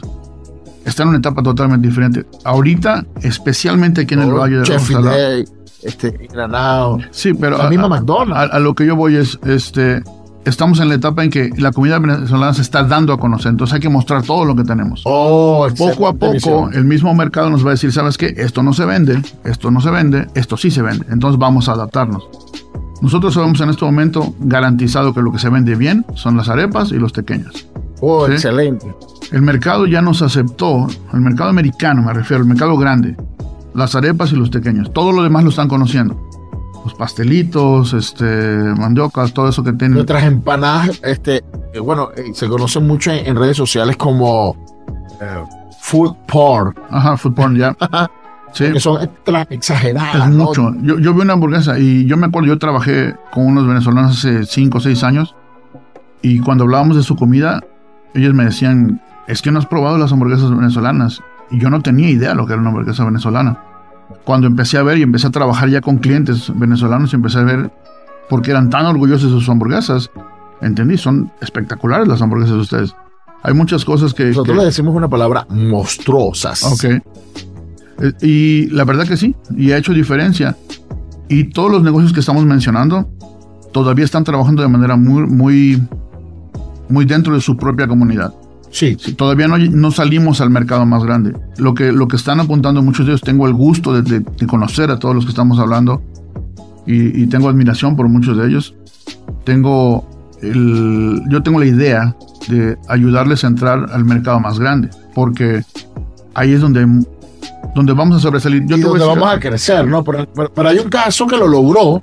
Está 0.84 1.04
en 1.04 1.10
una 1.10 1.18
etapa 1.18 1.42
totalmente 1.42 1.88
diferente. 1.88 2.26
Ahorita, 2.44 3.04
especialmente 3.22 4.02
aquí 4.02 4.14
en 4.14 4.22
el 4.22 4.32
Valle 4.32 4.58
de 4.58 4.62
Chef 4.64 4.90
este, 5.82 6.28
Granado. 6.32 6.98
Sí, 7.10 7.34
pero 7.34 7.58
la 7.58 7.68
misma 7.68 7.88
McDonald's. 7.88 8.54
A, 8.54 8.58
lo 8.58 8.74
que 8.74 8.86
yo 8.86 8.94
voy 8.96 9.16
es, 9.16 9.38
este, 9.44 10.02
estamos 10.44 10.80
en 10.80 10.88
la 10.88 10.94
etapa 10.94 11.24
en 11.24 11.30
que 11.30 11.50
la 11.56 11.72
comunidad 11.72 12.00
venezolana 12.00 12.54
se 12.54 12.62
está 12.62 12.84
dando 12.84 13.12
a 13.12 13.18
conocer, 13.18 13.50
entonces 13.50 13.74
hay 13.74 13.80
que 13.80 13.88
mostrar 13.88 14.22
todo 14.22 14.44
lo 14.44 14.54
que 14.54 14.64
tenemos. 14.64 15.02
Oh, 15.04 15.66
poco 15.76 16.06
a 16.06 16.14
poco 16.14 16.70
el 16.72 16.84
mismo 16.84 17.14
mercado 17.14 17.50
nos 17.50 17.64
va 17.64 17.70
a 17.70 17.72
decir, 17.72 17.92
¿sabes 17.92 18.16
qué? 18.16 18.34
Esto 18.36 18.62
no 18.62 18.72
se 18.72 18.84
vende, 18.84 19.20
esto 19.44 19.70
no 19.70 19.80
se 19.80 19.90
vende, 19.90 20.26
esto 20.34 20.56
sí 20.56 20.70
se 20.70 20.82
vende, 20.82 21.06
entonces 21.10 21.38
vamos 21.38 21.68
a 21.68 21.72
adaptarnos. 21.72 22.28
Nosotros 23.00 23.34
sabemos 23.34 23.60
en 23.60 23.70
este 23.70 23.84
momento 23.84 24.32
garantizado 24.38 25.12
que 25.12 25.22
lo 25.22 25.32
que 25.32 25.40
se 25.40 25.48
vende 25.48 25.74
bien 25.74 26.06
son 26.14 26.36
las 26.36 26.48
arepas 26.48 26.92
y 26.92 26.98
los 26.98 27.10
pequeños. 27.10 27.66
Oh, 28.04 28.26
excelente. 28.26 28.92
El 29.30 29.42
mercado 29.42 29.86
ya 29.86 30.02
nos 30.02 30.22
aceptó, 30.22 30.88
el 31.14 31.20
mercado 31.20 31.50
americano 31.50 32.02
me 32.02 32.12
refiero, 32.12 32.42
el 32.42 32.48
mercado 32.48 32.76
grande, 32.76 33.16
las 33.74 33.94
arepas 33.94 34.32
y 34.32 34.36
los 34.36 34.50
pequeños. 34.50 34.92
Todo 34.92 35.12
lo 35.12 35.22
demás 35.22 35.44
lo 35.44 35.50
están 35.50 35.68
conociendo 35.68 36.20
los 36.84 36.94
pastelitos, 36.94 37.92
este, 37.92 38.24
mandiocas, 38.26 39.32
todo 39.32 39.48
eso 39.48 39.62
que 39.62 39.72
tienen. 39.72 39.94
Nuestras 39.94 40.24
empanadas, 40.24 41.00
este, 41.04 41.44
eh, 41.72 41.78
bueno, 41.78 42.10
eh, 42.16 42.32
se 42.34 42.48
conocen 42.48 42.86
mucho 42.86 43.12
en, 43.12 43.36
redes 43.36 43.56
sociales 43.56 43.96
como 43.96 44.56
eh, 45.20 45.44
food 45.80 46.16
porn. 46.26 46.74
Ajá, 46.90 47.16
food 47.16 47.34
porn, 47.34 47.56
ya. 47.56 47.76
sí. 48.52 48.72
Que 48.72 48.80
son 48.80 49.08
exageradas. 49.50 50.28
Es 50.28 50.34
mucho. 50.34 50.74
Yo, 50.82 50.98
yo 50.98 51.14
vi 51.14 51.20
una 51.20 51.34
hamburguesa 51.34 51.78
y 51.78 52.04
yo 52.06 52.16
me 52.16 52.26
acuerdo, 52.26 52.48
yo 52.48 52.58
trabajé 52.58 53.14
con 53.32 53.46
unos 53.46 53.66
venezolanos 53.66 54.18
hace 54.18 54.44
5 54.44 54.78
o 54.78 54.80
6 54.80 55.04
años 55.04 55.36
y 56.20 56.40
cuando 56.40 56.64
hablábamos 56.64 56.96
de 56.96 57.02
su 57.02 57.16
comida, 57.16 57.60
ellos 58.14 58.34
me 58.34 58.44
decían, 58.44 59.00
es 59.26 59.42
que 59.42 59.50
no 59.50 59.58
has 59.58 59.66
probado 59.66 59.98
las 59.98 60.12
hamburguesas 60.12 60.50
venezolanas. 60.50 61.20
Y 61.50 61.60
yo 61.60 61.70
no 61.70 61.80
tenía 61.82 62.08
idea 62.08 62.30
de 62.30 62.34
lo 62.34 62.46
que 62.46 62.52
era 62.54 62.60
una 62.60 62.70
hamburguesa 62.70 63.04
venezolana 63.04 63.58
cuando 64.24 64.46
empecé 64.46 64.78
a 64.78 64.82
ver 64.82 64.98
y 64.98 65.02
empecé 65.02 65.26
a 65.26 65.30
trabajar 65.30 65.68
ya 65.68 65.80
con 65.80 65.98
clientes 65.98 66.52
venezolanos, 66.54 67.12
empecé 67.14 67.38
a 67.38 67.44
ver 67.44 67.72
por 68.28 68.42
qué 68.42 68.50
eran 68.52 68.70
tan 68.70 68.86
orgullosos 68.86 69.32
de 69.32 69.38
sus 69.38 69.48
hamburguesas. 69.48 70.10
Entendí, 70.60 70.96
son 70.96 71.32
espectaculares 71.40 72.06
las 72.06 72.22
hamburguesas 72.22 72.54
de 72.54 72.60
ustedes. 72.60 72.96
Hay 73.42 73.54
muchas 73.54 73.84
cosas 73.84 74.14
que... 74.14 74.26
Nosotros 74.26 74.56
le 74.56 74.64
decimos 74.64 74.94
una 74.94 75.08
palabra 75.08 75.46
monstruosas. 75.50 76.62
Ok. 76.64 76.84
Eh, 76.84 77.02
y 78.22 78.66
la 78.68 78.84
verdad 78.84 79.06
que 79.06 79.16
sí, 79.16 79.34
y 79.56 79.72
ha 79.72 79.76
hecho 79.76 79.92
diferencia. 79.92 80.56
Y 81.28 81.44
todos 81.50 81.70
los 81.70 81.82
negocios 81.82 82.12
que 82.12 82.20
estamos 82.20 82.44
mencionando 82.44 83.10
todavía 83.72 84.04
están 84.04 84.22
trabajando 84.22 84.62
de 84.62 84.68
manera 84.68 84.96
muy, 84.96 85.26
muy, 85.26 85.82
muy 86.92 87.04
dentro 87.04 87.34
de 87.34 87.40
su 87.40 87.56
propia 87.56 87.86
comunidad. 87.86 88.32
Sí. 88.70 88.96
todavía 89.16 89.48
no, 89.48 89.58
no, 89.58 89.90
salimos 89.90 90.40
al 90.40 90.48
mercado 90.48 90.86
más 90.86 91.04
grande. 91.04 91.34
Lo 91.58 91.74
que, 91.74 91.92
lo 91.92 92.08
que 92.08 92.16
están 92.16 92.40
apuntando 92.40 92.82
muchos 92.82 93.04
de 93.04 93.12
ellos, 93.12 93.20
tengo 93.20 93.46
el 93.46 93.52
gusto 93.52 94.00
de, 94.00 94.24
conocer 94.46 94.90
a 94.90 94.98
todos 94.98 95.14
los 95.14 95.24
que 95.24 95.30
estamos 95.30 95.58
hablando 95.58 96.02
y, 96.86 97.26
tengo 97.26 97.48
admiración 97.48 97.96
por 97.96 98.08
muchos 98.08 98.36
de 98.36 98.46
ellos. 98.46 98.74
Tengo 99.44 100.08
yo 100.42 101.42
tengo 101.42 101.60
la 101.60 101.66
idea 101.66 102.16
de 102.48 102.76
ayudarles 102.88 103.44
a 103.44 103.46
entrar 103.46 103.86
al 103.92 104.04
mercado 104.04 104.40
más 104.40 104.58
grande, 104.58 104.88
porque 105.14 105.62
ahí 106.34 106.52
es 106.52 106.60
donde, 106.60 106.86
donde 107.74 107.92
vamos 107.92 108.16
a 108.16 108.20
sobresalir. 108.20 108.64
Yo 108.66 108.76
y 108.76 108.80
donde 108.80 109.04
vamos 109.04 109.32
a 109.32 109.38
crecer, 109.38 109.86
¿no? 109.86 110.02
Pero, 110.02 110.26
hay 110.68 110.78
un 110.78 110.88
caso 110.88 111.26
que 111.26 111.36
lo 111.36 111.46
logró, 111.46 112.00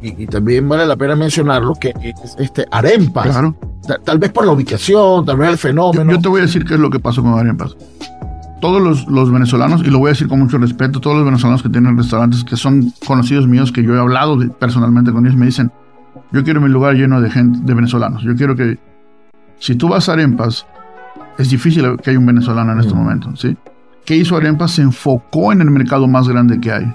y, 0.00 0.26
también 0.26 0.68
vale 0.68 0.86
la 0.86 0.96
pena 0.96 1.16
mencionarlo, 1.16 1.74
que 1.74 1.94
es 2.02 2.36
este 2.38 2.66
Arempas. 2.70 3.26
Claro. 3.26 3.56
Tal, 4.04 4.18
vez 4.18 4.32
por 4.32 4.46
la 4.46 4.52
ubicación, 4.52 5.24
tal 5.24 5.36
vez 5.36 5.50
el 5.50 5.58
fenómeno. 5.58 6.12
Yo, 6.12 6.20
te 6.20 6.28
voy 6.28 6.40
a 6.40 6.44
decir 6.44 6.64
qué 6.64 6.74
es 6.74 6.80
lo 6.80 6.90
que 6.90 7.00
pasó 7.00 7.22
con 7.22 7.38
Arempas. 7.38 7.76
Todos 8.60 8.82
los, 8.82 9.06
los, 9.08 9.30
venezolanos, 9.30 9.82
y 9.82 9.90
lo 9.90 9.98
voy 9.98 10.08
a 10.08 10.12
decir 10.12 10.28
con 10.28 10.38
mucho 10.38 10.56
respeto, 10.58 11.00
todos 11.00 11.16
los 11.16 11.24
venezolanos 11.24 11.62
que 11.62 11.68
tienen 11.68 11.96
restaurantes 11.96 12.44
que 12.44 12.56
son 12.56 12.92
conocidos 13.06 13.46
míos, 13.46 13.72
que 13.72 13.82
yo 13.82 13.94
he 13.94 13.98
hablado 13.98 14.38
personalmente 14.58 15.12
con 15.12 15.26
ellos, 15.26 15.36
me 15.36 15.46
dicen, 15.46 15.70
yo 16.32 16.42
quiero 16.44 16.60
mi 16.60 16.68
lugar 16.68 16.94
lleno 16.94 17.20
de 17.20 17.30
gente, 17.30 17.58
de 17.62 17.74
venezolanos. 17.74 18.22
Yo 18.22 18.34
quiero 18.34 18.56
que, 18.56 18.78
si 19.58 19.74
tú 19.74 19.88
vas 19.88 20.08
a 20.08 20.14
Arempas, 20.14 20.66
es 21.38 21.50
difícil 21.50 21.84
que 22.02 22.10
haya 22.10 22.18
un 22.18 22.26
venezolano 22.26 22.72
en 22.72 22.80
este 22.80 22.94
momento, 22.94 23.34
¿sí? 23.36 23.56
¿Qué 24.04 24.16
hizo 24.16 24.36
Arempas? 24.36 24.72
Se 24.72 24.82
enfocó 24.82 25.52
en 25.52 25.60
el 25.60 25.70
mercado 25.70 26.06
más 26.06 26.28
grande 26.28 26.60
que 26.60 26.72
hay. 26.72 26.94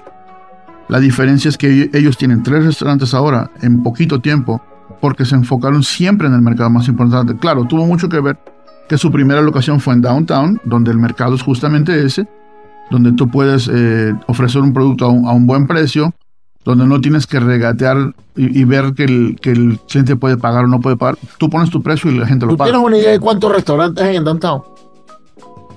La 0.90 0.98
diferencia 0.98 1.48
es 1.48 1.56
que 1.56 1.88
ellos 1.94 2.16
tienen 2.16 2.42
tres 2.42 2.64
restaurantes 2.64 3.14
ahora 3.14 3.52
en 3.62 3.80
poquito 3.80 4.20
tiempo 4.20 4.60
porque 5.00 5.24
se 5.24 5.36
enfocaron 5.36 5.84
siempre 5.84 6.26
en 6.26 6.34
el 6.34 6.42
mercado 6.42 6.68
más 6.68 6.88
importante. 6.88 7.36
Claro, 7.36 7.64
tuvo 7.64 7.86
mucho 7.86 8.08
que 8.08 8.18
ver 8.18 8.36
que 8.88 8.98
su 8.98 9.12
primera 9.12 9.40
locación 9.40 9.78
fue 9.78 9.94
en 9.94 10.00
Downtown, 10.02 10.60
donde 10.64 10.90
el 10.90 10.98
mercado 10.98 11.36
es 11.36 11.42
justamente 11.42 12.04
ese, 12.04 12.26
donde 12.90 13.12
tú 13.12 13.30
puedes 13.30 13.70
eh, 13.72 14.12
ofrecer 14.26 14.62
un 14.62 14.72
producto 14.72 15.04
a 15.04 15.32
un, 15.32 15.46
buen 15.46 15.68
precio, 15.68 16.12
donde 16.64 16.84
no 16.86 17.00
tienes 17.00 17.24
que 17.24 17.38
regatear 17.38 18.12
y, 18.34 18.64
ver 18.64 18.92
que 18.94 19.04
el, 19.04 19.38
que 19.40 19.52
el, 19.52 19.78
cliente 19.88 20.16
puede 20.16 20.38
pagar 20.38 20.64
o 20.64 20.66
no 20.66 20.80
puede 20.80 20.96
pagar. 20.96 21.18
Tú 21.38 21.48
pones 21.48 21.70
tu 21.70 21.80
precio 21.84 22.10
y 22.10 22.18
la 22.18 22.26
gente 22.26 22.46
lo 22.46 22.56
paga. 22.56 22.68
¿Tú 22.68 22.72
tienes 22.72 22.88
una 22.88 22.98
idea 22.98 23.12
de 23.12 23.20
cuántos 23.20 23.52
restaurantes 23.52 24.04
hay 24.04 24.16
en 24.16 24.24
Downtown? 24.24 24.62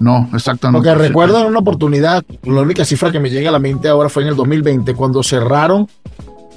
No, 0.03 0.29
exactamente. 0.33 0.86
Porque 0.86 1.07
recuerdo 1.07 1.39
en 1.39 1.48
una 1.48 1.60
oportunidad, 1.60 2.25
la 2.43 2.62
única 2.62 2.83
cifra 2.83 3.10
que 3.10 3.22
me 3.22 3.29
llega 3.29 3.48
a 3.48 3.53
la 3.53 3.60
mente 3.60 3.88
ahora 3.88 4.10
fue 4.10 4.24
en 4.24 4.29
el 4.29 4.36
2020, 4.36 4.93
cuando 4.95 5.24
cerraron 5.24 5.88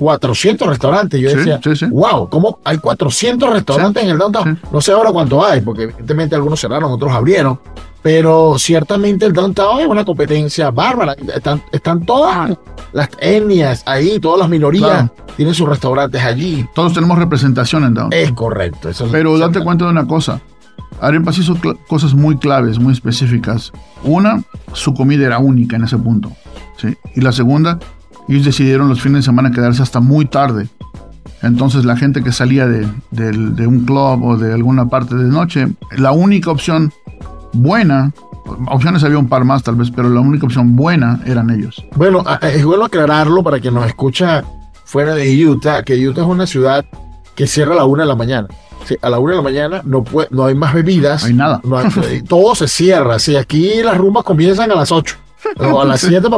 400 0.00 0.66
restaurantes. 0.66 1.20
Yo 1.20 1.30
decía, 1.30 1.60
wow, 1.90 2.28
¿cómo 2.28 2.58
hay 2.64 2.78
400 2.78 3.48
restaurantes 3.50 4.02
en 4.02 4.10
el 4.10 4.18
downtown? 4.18 4.58
No 4.72 4.80
sé 4.80 4.90
ahora 4.90 5.12
cuánto 5.12 5.44
hay, 5.44 5.60
porque 5.60 5.84
evidentemente 5.84 6.34
algunos 6.34 6.60
cerraron, 6.60 6.90
otros 6.90 7.12
abrieron. 7.12 7.60
Pero 8.02 8.56
ciertamente 8.58 9.26
el 9.26 9.32
downtown 9.32 9.80
es 9.80 9.86
una 9.86 10.04
competencia 10.04 10.72
bárbara. 10.72 11.14
Están, 11.34 11.62
están 11.70 12.04
todas 12.04 12.56
las 12.92 13.08
etnias 13.20 13.84
ahí, 13.86 14.18
todas 14.18 14.40
las 14.40 14.48
minorías 14.48 15.08
tienen 15.36 15.54
sus 15.54 15.68
restaurantes 15.68 16.20
allí. 16.20 16.66
Todos 16.74 16.92
tenemos 16.92 17.16
representación 17.16 17.84
en 17.84 17.94
downtown. 17.94 18.20
Es 18.20 18.32
correcto. 18.32 18.90
Pero 19.12 19.38
date 19.38 19.60
cuenta 19.60 19.84
de 19.84 19.92
una 19.92 20.06
cosa. 20.06 20.40
Arepas 21.00 21.38
hizo 21.38 21.56
cosas 21.88 22.14
muy 22.14 22.38
claves, 22.38 22.78
muy 22.78 22.92
específicas. 22.92 23.72
Una, 24.02 24.42
su 24.72 24.94
comida 24.94 25.26
era 25.26 25.38
única 25.38 25.76
en 25.76 25.84
ese 25.84 25.98
punto. 25.98 26.32
Y 27.14 27.20
la 27.20 27.32
segunda, 27.32 27.78
ellos 28.28 28.44
decidieron 28.44 28.88
los 28.88 29.00
fines 29.00 29.18
de 29.18 29.22
semana 29.22 29.50
quedarse 29.50 29.82
hasta 29.82 30.00
muy 30.00 30.26
tarde. 30.26 30.68
Entonces 31.42 31.84
la 31.84 31.96
gente 31.96 32.22
que 32.22 32.32
salía 32.32 32.66
de, 32.66 32.86
un 33.66 33.84
club 33.84 34.24
o 34.24 34.36
de 34.36 34.52
alguna 34.52 34.88
parte 34.88 35.14
de 35.14 35.24
noche, 35.24 35.68
la 35.96 36.12
única 36.12 36.50
opción 36.50 36.92
buena, 37.52 38.12
opciones 38.68 39.04
había 39.04 39.18
un 39.18 39.28
par 39.28 39.44
más 39.44 39.62
tal 39.62 39.76
vez, 39.76 39.90
pero 39.90 40.08
la 40.08 40.20
única 40.20 40.46
opción 40.46 40.76
buena 40.76 41.20
eran 41.26 41.50
ellos. 41.50 41.84
Bueno, 41.94 42.24
es 42.42 42.64
bueno 42.64 42.86
aclararlo 42.86 43.42
para 43.42 43.60
quien 43.60 43.74
nos 43.74 43.86
escucha 43.86 44.44
fuera 44.84 45.14
de 45.14 45.46
Utah, 45.46 45.82
que 45.82 46.08
Utah 46.08 46.22
es 46.22 46.26
una 46.26 46.46
ciudad 46.46 46.84
que 47.34 47.46
cierra 47.46 47.74
a 47.74 47.76
la 47.76 47.84
una 47.84 48.04
de 48.04 48.08
la 48.08 48.16
mañana 48.16 48.48
a 49.00 49.10
la 49.10 49.18
una 49.18 49.32
de 49.32 49.36
la 49.36 49.42
mañana 49.42 49.82
no, 49.84 50.04
puede, 50.04 50.28
no 50.30 50.46
hay 50.46 50.54
más 50.54 50.74
bebidas. 50.74 51.22
No 51.22 51.28
hay 51.28 51.34
nada. 51.34 51.60
todo 52.28 52.54
se 52.54 52.68
cierra. 52.68 53.18
Si 53.18 53.36
aquí 53.36 53.82
las 53.82 53.96
rumbas 53.96 54.24
comienzan 54.24 54.70
a 54.70 54.74
las 54.74 54.92
8 54.92 55.16
o 55.58 55.80
a 55.80 55.84
las 55.84 56.00
7 56.00 56.28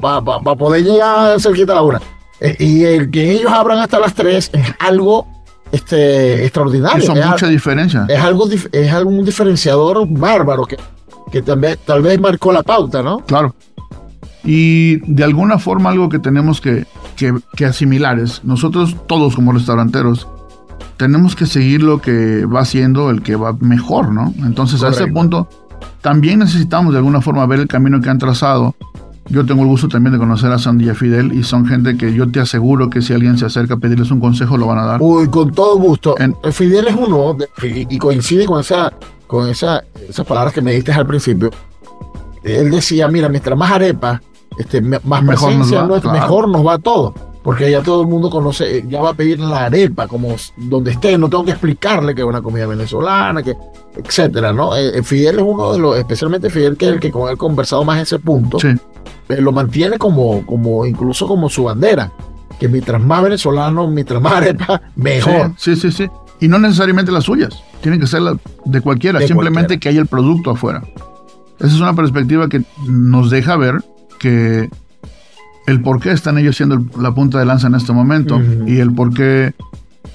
para 0.00 0.54
poder 0.56 0.84
llegar 0.84 1.40
cerquita 1.40 1.72
a 1.72 1.76
la 1.76 1.82
una. 1.82 2.00
Eh, 2.40 2.56
y 2.58 2.84
el 2.84 3.10
que 3.10 3.32
ellos 3.32 3.52
abran 3.52 3.78
hasta 3.78 3.98
las 3.98 4.14
3 4.14 4.50
es 4.52 4.74
algo 4.78 5.26
este, 5.72 6.44
extraordinario. 6.44 7.02
Eso 7.02 7.14
es 7.14 7.26
mucha 7.26 7.46
diferencia. 7.48 8.06
Es 8.08 8.20
algo 8.20 8.48
es 8.72 8.92
algún 8.92 9.24
diferenciador 9.24 10.06
bárbaro 10.08 10.66
que, 10.66 10.76
que 11.32 11.42
también, 11.42 11.78
tal 11.84 12.02
vez 12.02 12.20
marcó 12.20 12.52
la 12.52 12.62
pauta, 12.62 13.02
¿no? 13.02 13.20
Claro. 13.20 13.54
Y 14.44 14.96
de 15.10 15.24
alguna 15.24 15.58
forma 15.58 15.90
algo 15.90 16.08
que 16.08 16.18
tenemos 16.18 16.60
que, 16.60 16.86
que, 17.16 17.34
que 17.56 17.64
asimilar 17.64 18.18
es, 18.18 18.44
nosotros 18.44 18.94
todos 19.06 19.34
como 19.34 19.52
restauranteros, 19.52 20.28
tenemos 20.96 21.34
que 21.36 21.46
seguir 21.46 21.82
lo 21.82 22.00
que 22.00 22.44
va 22.46 22.60
haciendo 22.60 23.10
el 23.10 23.22
que 23.22 23.36
va 23.36 23.52
mejor, 23.60 24.12
¿no? 24.12 24.32
Entonces 24.44 24.82
a 24.82 24.88
ese 24.88 25.06
punto 25.06 25.48
también 26.00 26.40
necesitamos 26.40 26.92
de 26.92 26.98
alguna 26.98 27.20
forma 27.20 27.46
ver 27.46 27.60
el 27.60 27.68
camino 27.68 28.00
que 28.00 28.10
han 28.10 28.18
trazado. 28.18 28.74
Yo 29.28 29.46
tengo 29.46 29.62
el 29.62 29.68
gusto 29.68 29.88
también 29.88 30.12
de 30.12 30.18
conocer 30.18 30.52
a 30.52 30.58
Sandy 30.58 30.84
y 30.84 30.88
a 30.90 30.94
Fidel 30.94 31.32
y 31.32 31.44
son 31.44 31.66
gente 31.66 31.96
que 31.96 32.12
yo 32.12 32.30
te 32.30 32.40
aseguro 32.40 32.90
que 32.90 33.00
si 33.00 33.14
alguien 33.14 33.38
se 33.38 33.46
acerca 33.46 33.74
a 33.74 33.76
pedirles 33.78 34.10
un 34.10 34.20
consejo 34.20 34.58
lo 34.58 34.66
van 34.66 34.78
a 34.78 34.84
dar. 34.84 35.02
Uy, 35.02 35.28
con 35.28 35.50
todo 35.50 35.78
gusto. 35.78 36.14
Fidel 36.52 36.88
es 36.88 36.94
uno 36.94 37.36
y 37.62 37.98
coincide 37.98 38.44
con 38.44 38.60
esa 38.60 38.92
con 39.26 39.48
esa, 39.48 39.82
esas 40.08 40.26
palabras 40.26 40.52
que 40.52 40.60
me 40.60 40.72
diste 40.72 40.92
al 40.92 41.06
principio. 41.06 41.50
Él 42.42 42.70
decía, 42.70 43.08
mira, 43.08 43.30
mientras 43.30 43.58
más 43.58 43.70
arepa, 43.72 44.20
este, 44.58 44.82
más 44.82 45.22
mejor 45.22 45.54
nos 45.54 45.72
va, 45.72 46.12
mejor 46.12 46.48
nos 46.48 46.64
va 46.64 46.78
todo 46.78 47.14
porque 47.44 47.70
ya 47.70 47.82
todo 47.82 48.00
el 48.00 48.08
mundo 48.08 48.30
conoce, 48.30 48.78
eh, 48.78 48.84
ya 48.88 49.02
va 49.02 49.10
a 49.10 49.14
pedir 49.14 49.38
la 49.38 49.66
arepa, 49.66 50.08
como 50.08 50.34
donde 50.56 50.92
esté, 50.92 51.18
no 51.18 51.28
tengo 51.28 51.44
que 51.44 51.50
explicarle 51.50 52.14
que 52.14 52.22
es 52.22 52.26
una 52.26 52.40
comida 52.40 52.66
venezolana, 52.66 53.42
que, 53.42 53.54
etcétera, 53.94 54.54
¿no? 54.54 54.74
Eh, 54.74 54.98
eh, 54.98 55.02
Fidel 55.02 55.36
es 55.36 55.44
uno 55.44 55.74
de 55.74 55.78
los, 55.78 55.98
especialmente 55.98 56.48
Fidel, 56.48 56.78
que 56.78 56.86
es 56.86 56.92
el 56.92 57.00
que 57.00 57.10
con 57.10 57.30
él 57.30 57.36
conversado 57.36 57.84
más 57.84 58.00
ese 58.00 58.18
punto, 58.18 58.58
sí. 58.58 58.68
lo 59.28 59.52
mantiene 59.52 59.98
como, 59.98 60.44
como, 60.46 60.86
incluso 60.86 61.28
como 61.28 61.50
su 61.50 61.64
bandera, 61.64 62.10
que 62.58 62.66
mientras 62.66 63.02
más 63.02 63.22
venezolano, 63.22 63.88
mientras 63.88 64.22
más 64.22 64.32
arepa, 64.32 64.80
mejor. 64.96 65.52
Sí, 65.58 65.76
sí, 65.76 65.92
sí. 65.92 66.08
Y 66.40 66.48
no 66.48 66.58
necesariamente 66.58 67.12
las 67.12 67.24
suyas, 67.24 67.62
tienen 67.82 68.00
que 68.00 68.06
ser 68.06 68.22
las 68.22 68.36
de 68.64 68.80
cualquiera, 68.80 69.20
simplemente 69.20 69.78
que 69.78 69.90
haya 69.90 70.00
el 70.00 70.06
producto 70.06 70.52
afuera. 70.52 70.82
Esa 71.58 71.74
es 71.74 71.80
una 71.80 71.94
perspectiva 71.94 72.48
que 72.48 72.62
nos 72.86 73.28
deja 73.28 73.56
ver 73.56 73.84
que 74.18 74.70
el 75.66 75.80
por 75.80 76.00
qué 76.00 76.12
están 76.12 76.38
ellos 76.38 76.56
siendo 76.56 76.82
la 77.00 77.14
punta 77.14 77.38
de 77.38 77.46
lanza 77.46 77.66
en 77.66 77.74
este 77.74 77.92
momento 77.92 78.40
y 78.66 78.78
el 78.78 78.92
por 78.92 79.12
qué 79.14 79.54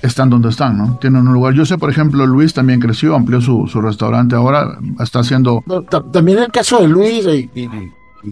están 0.01 0.29
donde 0.29 0.49
están, 0.49 0.77
¿no? 0.77 0.97
Tienen 1.01 1.27
un 1.27 1.33
lugar. 1.33 1.53
Yo 1.53 1.65
sé, 1.65 1.77
por 1.77 1.89
ejemplo, 1.89 2.25
Luis 2.25 2.53
también 2.53 2.79
creció, 2.79 3.15
amplió 3.15 3.41
su, 3.41 3.65
restaurante, 3.81 4.35
ahora 4.35 4.77
está 4.99 5.19
haciendo... 5.19 5.63
también 6.11 6.39
el 6.39 6.51
caso 6.51 6.79
de 6.79 6.87
Luis, 6.87 7.25
y, 7.27 7.69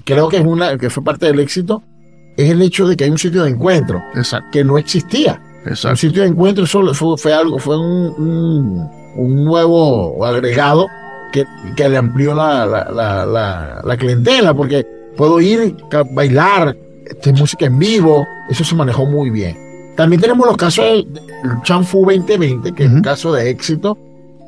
creo 0.04 0.30
que 0.30 0.38
es 0.38 0.46
una 0.46 0.78
que 0.78 0.90
fue 0.90 1.04
parte 1.04 1.26
del 1.26 1.40
éxito, 1.40 1.84
es 2.38 2.50
el 2.52 2.62
hecho 2.62 2.88
de 2.88 2.96
que 2.96 3.06
hay 3.06 3.10
un 3.10 3.18
sitio 3.18 3.44
de 3.44 3.50
encuentro 3.50 4.00
que 4.52 4.64
no 4.64 4.78
existía. 4.78 5.42
Exacto. 5.66 5.90
Un 5.90 5.98
sitio 5.98 6.22
de 6.22 6.30
encuentro 6.30 6.66
solo 6.66 6.94
fue, 6.94 7.34
algo, 7.34 7.58
fue 7.60 7.78
un, 7.78 8.90
nuevo 9.18 10.24
agregado 10.26 10.88
que, 11.34 11.46
que 11.76 11.90
le 11.90 11.98
amplió 11.98 12.34
la, 12.34 12.66
la, 12.66 13.82
la 13.84 13.98
clientela, 13.98 14.54
porque 14.54 14.86
puedo 15.18 15.42
ir 15.42 15.76
a 15.92 16.04
bailar, 16.14 16.78
este, 17.10 17.34
música 17.34 17.66
en 17.66 17.80
vivo, 17.80 18.26
eso 18.50 18.64
se 18.64 18.76
manejó 18.76 19.06
muy 19.06 19.30
bien. 19.30 19.58
También 19.96 20.22
tenemos 20.22 20.46
los 20.46 20.58
casos 20.58 20.86
del 20.86 21.62
Chanfu 21.64 22.06
2020, 22.06 22.72
que 22.74 22.84
es 22.84 22.92
un 22.92 23.02
caso 23.02 23.34
de 23.34 23.50
éxito 23.50 23.98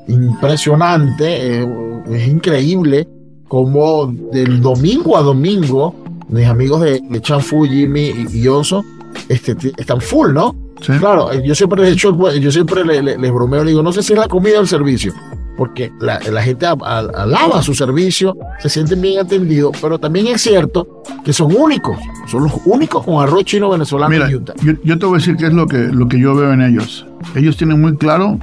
impresionante, 0.08 1.62
eh, 1.62 1.68
es 2.12 2.28
increíble 2.28 3.08
como 3.48 4.08
del 4.08 4.62
domingo 4.62 5.18
a 5.18 5.22
domingo 5.22 5.96
mis 6.30 6.48
amigos 6.48 6.82
de, 6.82 7.02
de 7.02 7.22
Chanfu, 7.22 7.66
Jimmy 7.66 8.14
y, 8.32 8.48
Oso 8.48 8.84
este, 9.28 9.56
están 9.78 10.00
full, 10.00 10.32
¿no? 10.34 10.56
Claro, 11.00 11.34
yo 11.42 11.54
siempre 11.56 11.82
les 11.82 11.94
hecho, 11.94 12.16
yo 12.38 12.52
siempre 12.52 12.86
les, 12.86 13.34
bromeo, 13.34 13.64
le 13.64 13.72
digo, 13.72 13.84
no 13.84 13.92
sé 13.92 14.02
si 14.02 14.14
es 14.14 14.20
la 14.20 14.30
comida 14.30 14.60
o 14.60 14.62
el 14.62 14.68
servicio, 14.68 15.14
porque 15.60 15.92
la, 16.00 16.42
gente 16.42 16.66
alaba 16.66 17.62
su 17.62 17.76
servicio, 17.76 18.38
se 18.60 18.70
sienten 18.70 19.02
bien 19.02 19.20
atendidos, 19.20 19.76
pero 19.82 20.00
también 20.00 20.28
es 20.28 20.42
cierto 20.42 21.04
que 21.26 21.34
son 21.34 21.54
únicos, 21.54 21.98
son 22.28 22.46
los 22.46 22.54
únicos 22.64 23.04
con 23.04 23.22
arroz 23.22 23.44
chino 23.44 23.70
venezolano 23.70 24.10
Mira, 24.10 24.30
Yo, 24.30 24.98
te 24.98 25.06
voy 25.06 25.16
a 25.16 25.18
decir 25.18 25.36
qué 25.36 25.48
es 25.48 25.54
lo 25.54 25.68
que, 25.68 25.80
lo 25.80 26.08
que 26.08 26.18
yo 26.18 26.34
veo 26.34 26.54
en 26.54 26.62
ellos. 26.62 27.06
Ellos 27.36 27.58
tienen 27.58 27.82
muy 27.82 27.98
claro 27.98 28.40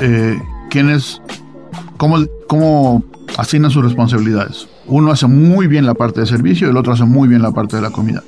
eh, 0.00 0.40
quién 0.70 0.88
es, 0.88 1.20
cómo, 1.98 2.24
cómo 2.48 3.04
asignan 3.36 3.70
sus 3.70 3.84
responsabilidades. 3.84 4.66
Uno 4.86 5.12
hace 5.12 5.26
muy 5.26 5.66
bien 5.66 5.84
la 5.84 5.92
parte 5.92 6.20
de 6.20 6.26
servicio 6.26 6.68
y 6.68 6.70
el 6.70 6.78
otro 6.78 6.94
hace 6.94 7.04
muy 7.04 7.28
bien 7.28 7.42
la 7.42 7.52
parte 7.52 7.76
de 7.76 7.82
la 7.82 7.90
comida. 7.90 8.22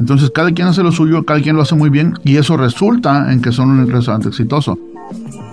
Entonces 0.00 0.30
cada 0.30 0.52
quien 0.52 0.68
hace 0.68 0.82
lo 0.82 0.90
suyo, 0.90 1.26
cada 1.26 1.42
quien 1.42 1.54
lo 1.54 1.60
hace 1.60 1.74
muy 1.74 1.90
bien 1.90 2.14
y 2.24 2.38
eso 2.38 2.56
resulta 2.56 3.30
en 3.30 3.42
que 3.42 3.52
son 3.52 3.72
un 3.72 3.90
restaurante 3.90 4.28
exitoso 4.28 4.78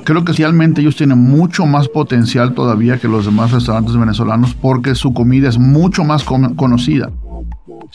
creo 0.03 0.23
que 0.23 0.33
realmente 0.33 0.81
ellos 0.81 0.95
tienen 0.95 1.17
mucho 1.17 1.65
más 1.65 1.87
potencial 1.87 2.53
todavía 2.53 2.97
que 2.97 3.07
los 3.07 3.25
demás 3.25 3.51
restaurantes 3.51 3.95
venezolanos 3.95 4.53
porque 4.53 4.95
su 4.95 5.13
comida 5.13 5.49
es 5.49 5.57
mucho 5.57 6.03
más 6.03 6.23
conocida. 6.23 7.11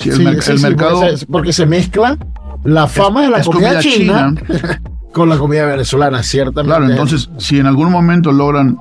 el, 0.00 0.60
mercado... 0.60 1.02
Porque 1.30 1.52
se, 1.52 1.66
mezcla 1.66 2.18
la 2.64 2.86
fama 2.86 3.22
de 3.22 3.30
la 3.30 3.42
comida, 3.42 3.80
china, 3.80 4.34
con 5.12 5.28
la 5.28 5.38
comida 5.38 5.66
venezolana, 5.66 6.22
ciertamente. 6.22 6.76
Claro, 6.76 6.90
entonces, 6.90 7.30
si 7.38 7.58
en 7.58 7.66
algún 7.66 7.90
momento 7.90 8.32
logran 8.32 8.78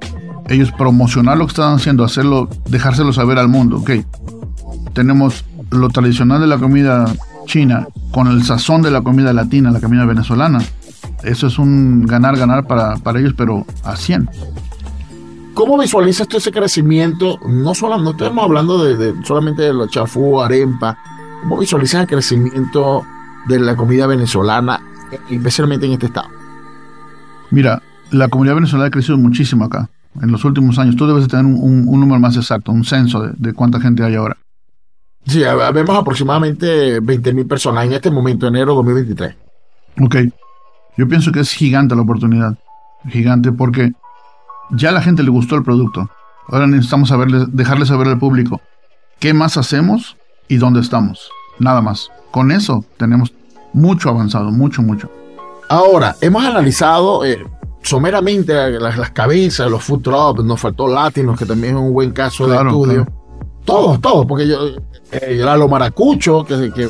ellos 0.48 0.72
promocionar 0.72 1.38
lo 1.38 1.46
que 1.46 1.52
están 1.52 1.76
haciendo, 1.76 2.04
hacerlo, 2.04 2.50
dejárselo 2.70 3.14
saber 3.14 3.38
al 3.38 3.50
mundo, 3.50 3.78
ok, 3.78 3.92
tenemos 4.94 5.46
lo 5.72 5.90
tradicional 5.90 6.40
de 6.40 6.48
la 6.48 6.58
comida 6.58 7.06
china 7.46 7.88
con 8.12 8.28
el 8.28 8.44
sazón 8.44 8.82
de 8.82 8.92
la 8.92 9.02
comida 9.02 9.34
latina, 9.34 9.72
la 9.72 9.80
comida 9.80 10.06
venezolana. 10.06 10.60
Eso 11.24 11.48
es 11.48 11.58
un 11.58 12.06
ganar-ganar 12.06 12.66
para, 12.66 12.96
para 12.98 13.20
ellos, 13.20 13.34
pero 13.36 13.66
a 13.84 13.96
100. 13.96 14.30
¿Cómo 15.58 15.80
visualizas 15.80 16.28
tú 16.28 16.38
ese 16.38 16.52
crecimiento? 16.52 17.40
No, 17.48 17.74
solo, 17.74 17.98
no 17.98 18.12
estamos 18.12 18.44
hablando 18.44 18.84
de, 18.84 19.16
solamente 19.24 19.64
de 19.64 19.74
los 19.74 19.90
chafú, 19.90 20.40
arepa. 20.40 20.96
¿Cómo 21.42 21.58
visualizas 21.58 22.02
el 22.02 22.08
crecimiento 22.08 23.04
de 23.48 23.60
la 23.60 23.76
comida 23.76 24.06
venezolana, 24.06 24.80
especialmente 25.32 25.88
en 25.88 25.94
este 25.94 26.06
estado? 26.06 26.28
Mira, 27.50 27.82
la 28.12 28.28
comunidad 28.28 28.54
venezolana 28.54 28.88
ha 28.88 28.92
crecido 28.92 29.18
muchísimo 29.18 29.66
acá 29.66 29.90
en 30.22 30.32
los 30.32 30.46
últimos 30.46 30.78
años. 30.78 30.96
Tú 30.96 31.08
debes 31.08 31.24
de 31.24 31.30
tener 31.30 31.46
un, 31.46 31.86
número 31.86 32.20
más 32.20 32.36
exacto, 32.36 32.72
un 32.72 32.84
censo 32.84 33.22
de, 33.22 33.34
de, 33.36 33.54
cuánta 33.54 33.80
gente 33.80 34.04
hay 34.04 34.14
ahora. 34.14 34.38
Sí, 35.26 35.42
vemos 35.74 35.96
aproximadamente 35.98 37.02
20.000 37.02 37.48
personas 37.48 37.86
en 37.86 37.94
este 37.94 38.12
momento, 38.12 38.46
enero 38.46 38.76
2023. 38.76 39.36
Ok. 40.02 40.16
Yo 40.98 41.08
pienso 41.08 41.32
que 41.32 41.39
es 41.39 41.51
gigante 41.51 41.96
la 41.96 42.01
oportunidad. 42.01 42.58
Gigante 43.08 43.51
porque 43.51 43.92
ya 44.72 44.89
a 44.89 44.94
la 44.94 45.01
gente 45.01 45.24
le 45.24 45.30
gustó 45.30 45.56
el 45.56 45.63
producto. 45.63 46.10
Ahora 46.48 46.68
necesitamos 46.68 47.10
saberle, 47.10 47.46
dejarle 47.50 47.86
saber 47.86 48.08
al 48.08 48.20
público 48.20 48.62
qué 49.20 49.34
más 49.34 49.58
hacemos 49.58 50.18
y 50.48 50.58
dónde 50.58 50.80
estamos. 50.80 51.30
Nada 51.60 51.82
más. 51.82 52.10
Con 52.32 52.51
eso 52.51 52.84
tenemos 52.98 53.34
mucho 53.74 54.10
avanzado, 54.10 54.51
mucho, 54.51 54.82
mucho. 54.82 55.10
Ahora, 55.70 56.16
hemos 56.22 56.44
analizado 56.46 57.25
eh, 57.25 57.46
someramente 57.84 58.54
las, 58.80 59.12
cabezas, 59.12 59.70
los 59.70 59.84
food 59.84 60.01
trucks, 60.01 60.44
nos 60.44 60.60
faltó 60.60 60.88
Latinos, 60.88 61.38
que 61.38 61.46
también 61.46 61.75
es 61.75 61.82
un 61.82 61.94
buen 61.94 62.12
caso 62.12 62.48
de 62.48 62.56
estudio. 62.56 63.08
Todos, 63.66 64.00
todos, 64.00 64.25
porque 64.25 64.48
yo, 64.48 64.60
eh, 65.12 65.42
lo 65.42 65.68
Maracucho, 65.68 66.46
que, 66.46 66.72
que, 66.72 66.88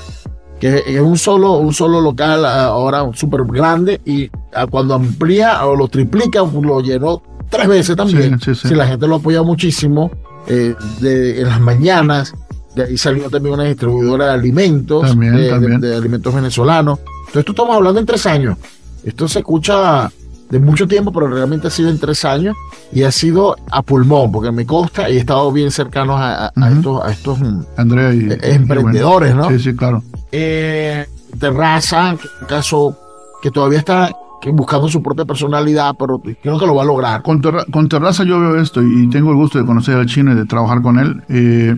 que, 0.59 0.83
es 0.85 1.01
un 1.01 1.17
solo, 1.17 1.53
un 1.57 1.73
solo 1.73 2.01
local 2.01 2.45
ahora 2.45 3.05
súper 3.13 3.43
grande 3.45 4.01
y 4.05 4.29
cuando 4.69 4.95
amplía 4.95 5.65
o 5.65 5.75
lo 5.75 5.87
triplica, 5.87 6.41
lo 6.41 6.81
llenó 6.81 7.21
tres 7.49 7.67
veces 7.67 7.95
también. 7.95 8.39
Si 8.39 8.73
la 8.75 8.87
gente 8.87 9.07
lo 9.07 9.15
apoya 9.15 9.43
muchísimo, 9.43 10.11
eh, 10.47 10.75
de, 11.01 11.41
en 11.41 11.47
las 11.47 11.59
mañanas, 11.59 12.33
de 12.75 12.83
ahí 12.83 12.97
salió 12.97 13.29
también 13.29 13.55
una 13.55 13.63
distribuidora 13.65 14.27
de 14.27 14.33
alimentos, 14.33 15.17
de, 15.19 15.95
alimentos 15.95 16.33
venezolanos. 16.33 16.99
Entonces, 16.99 17.39
esto 17.39 17.51
estamos 17.51 17.75
hablando 17.75 17.99
en 17.99 18.05
tres 18.05 18.25
años. 18.25 18.57
Esto 19.03 19.27
se 19.27 19.39
escucha 19.39 20.09
de 20.49 20.59
mucho 20.59 20.87
tiempo, 20.87 21.11
pero 21.11 21.27
realmente 21.27 21.67
ha 21.67 21.69
sido 21.69 21.89
en 21.89 21.99
tres 21.99 22.23
años 22.23 22.55
y 22.93 23.03
ha 23.03 23.11
sido 23.11 23.57
a 23.69 23.81
pulmón, 23.81 24.31
porque 24.31 24.51
me 24.51 24.65
consta 24.65 25.09
y 25.09 25.17
he 25.17 25.19
estado 25.19 25.51
bien 25.51 25.71
cercanos 25.71 26.17
a, 26.19 26.53
estos, 26.71 27.03
a 27.03 27.11
estos 27.11 27.39
mm, 27.39 27.61
Andrea 27.75 28.13
y, 28.13 28.31
eh, 28.31 28.37
emprendedores, 28.41 29.35
¿no? 29.35 29.49
Sí, 29.49 29.59
sí, 29.59 29.75
claro. 29.75 30.01
Eh, 30.31 31.05
Terraza, 31.39 32.17
un 32.41 32.47
caso 32.47 32.97
que 33.41 33.51
todavía 33.51 33.79
está 33.79 34.11
buscando 34.53 34.87
su 34.87 35.01
propia 35.01 35.25
personalidad, 35.25 35.95
pero 35.97 36.19
creo 36.19 36.59
que 36.59 36.65
lo 36.65 36.75
va 36.75 36.83
a 36.83 36.85
lograr. 36.85 37.21
Con, 37.21 37.41
con 37.41 37.89
Terraza 37.89 38.23
yo 38.23 38.39
veo 38.39 38.59
esto 38.59 38.81
y 38.81 39.09
tengo 39.09 39.31
el 39.31 39.37
gusto 39.37 39.57
de 39.57 39.65
conocer 39.65 39.95
al 39.95 40.05
chino 40.05 40.31
y 40.31 40.35
de 40.35 40.45
trabajar 40.45 40.81
con 40.81 40.99
él. 40.99 41.23
Eh, 41.29 41.75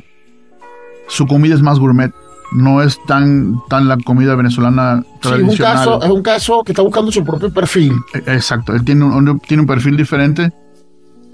su 1.08 1.26
comida 1.26 1.56
es 1.56 1.62
más 1.62 1.80
gourmet 1.80 2.12
no 2.52 2.82
es 2.82 3.00
tan, 3.06 3.62
tan 3.70 3.88
la 3.88 3.98
comida 3.98 4.36
venezolana 4.36 5.04
tradicional. 5.22 5.52
es, 5.52 5.60
un 5.60 5.66
caso, 5.66 6.04
es 6.04 6.10
un 6.10 6.22
caso 6.22 6.64
que 6.64 6.72
está 6.72 6.82
buscando 6.82 7.12
su 7.12 7.24
propio 7.24 7.52
perfil. 7.54 7.94
E, 8.14 8.18
exacto, 8.34 8.74
él 8.74 8.84
tiene 8.84 9.06
un, 9.06 9.40
tiene 9.40 9.62
un 9.62 9.68
perfil 9.68 9.98
diferente 9.98 10.52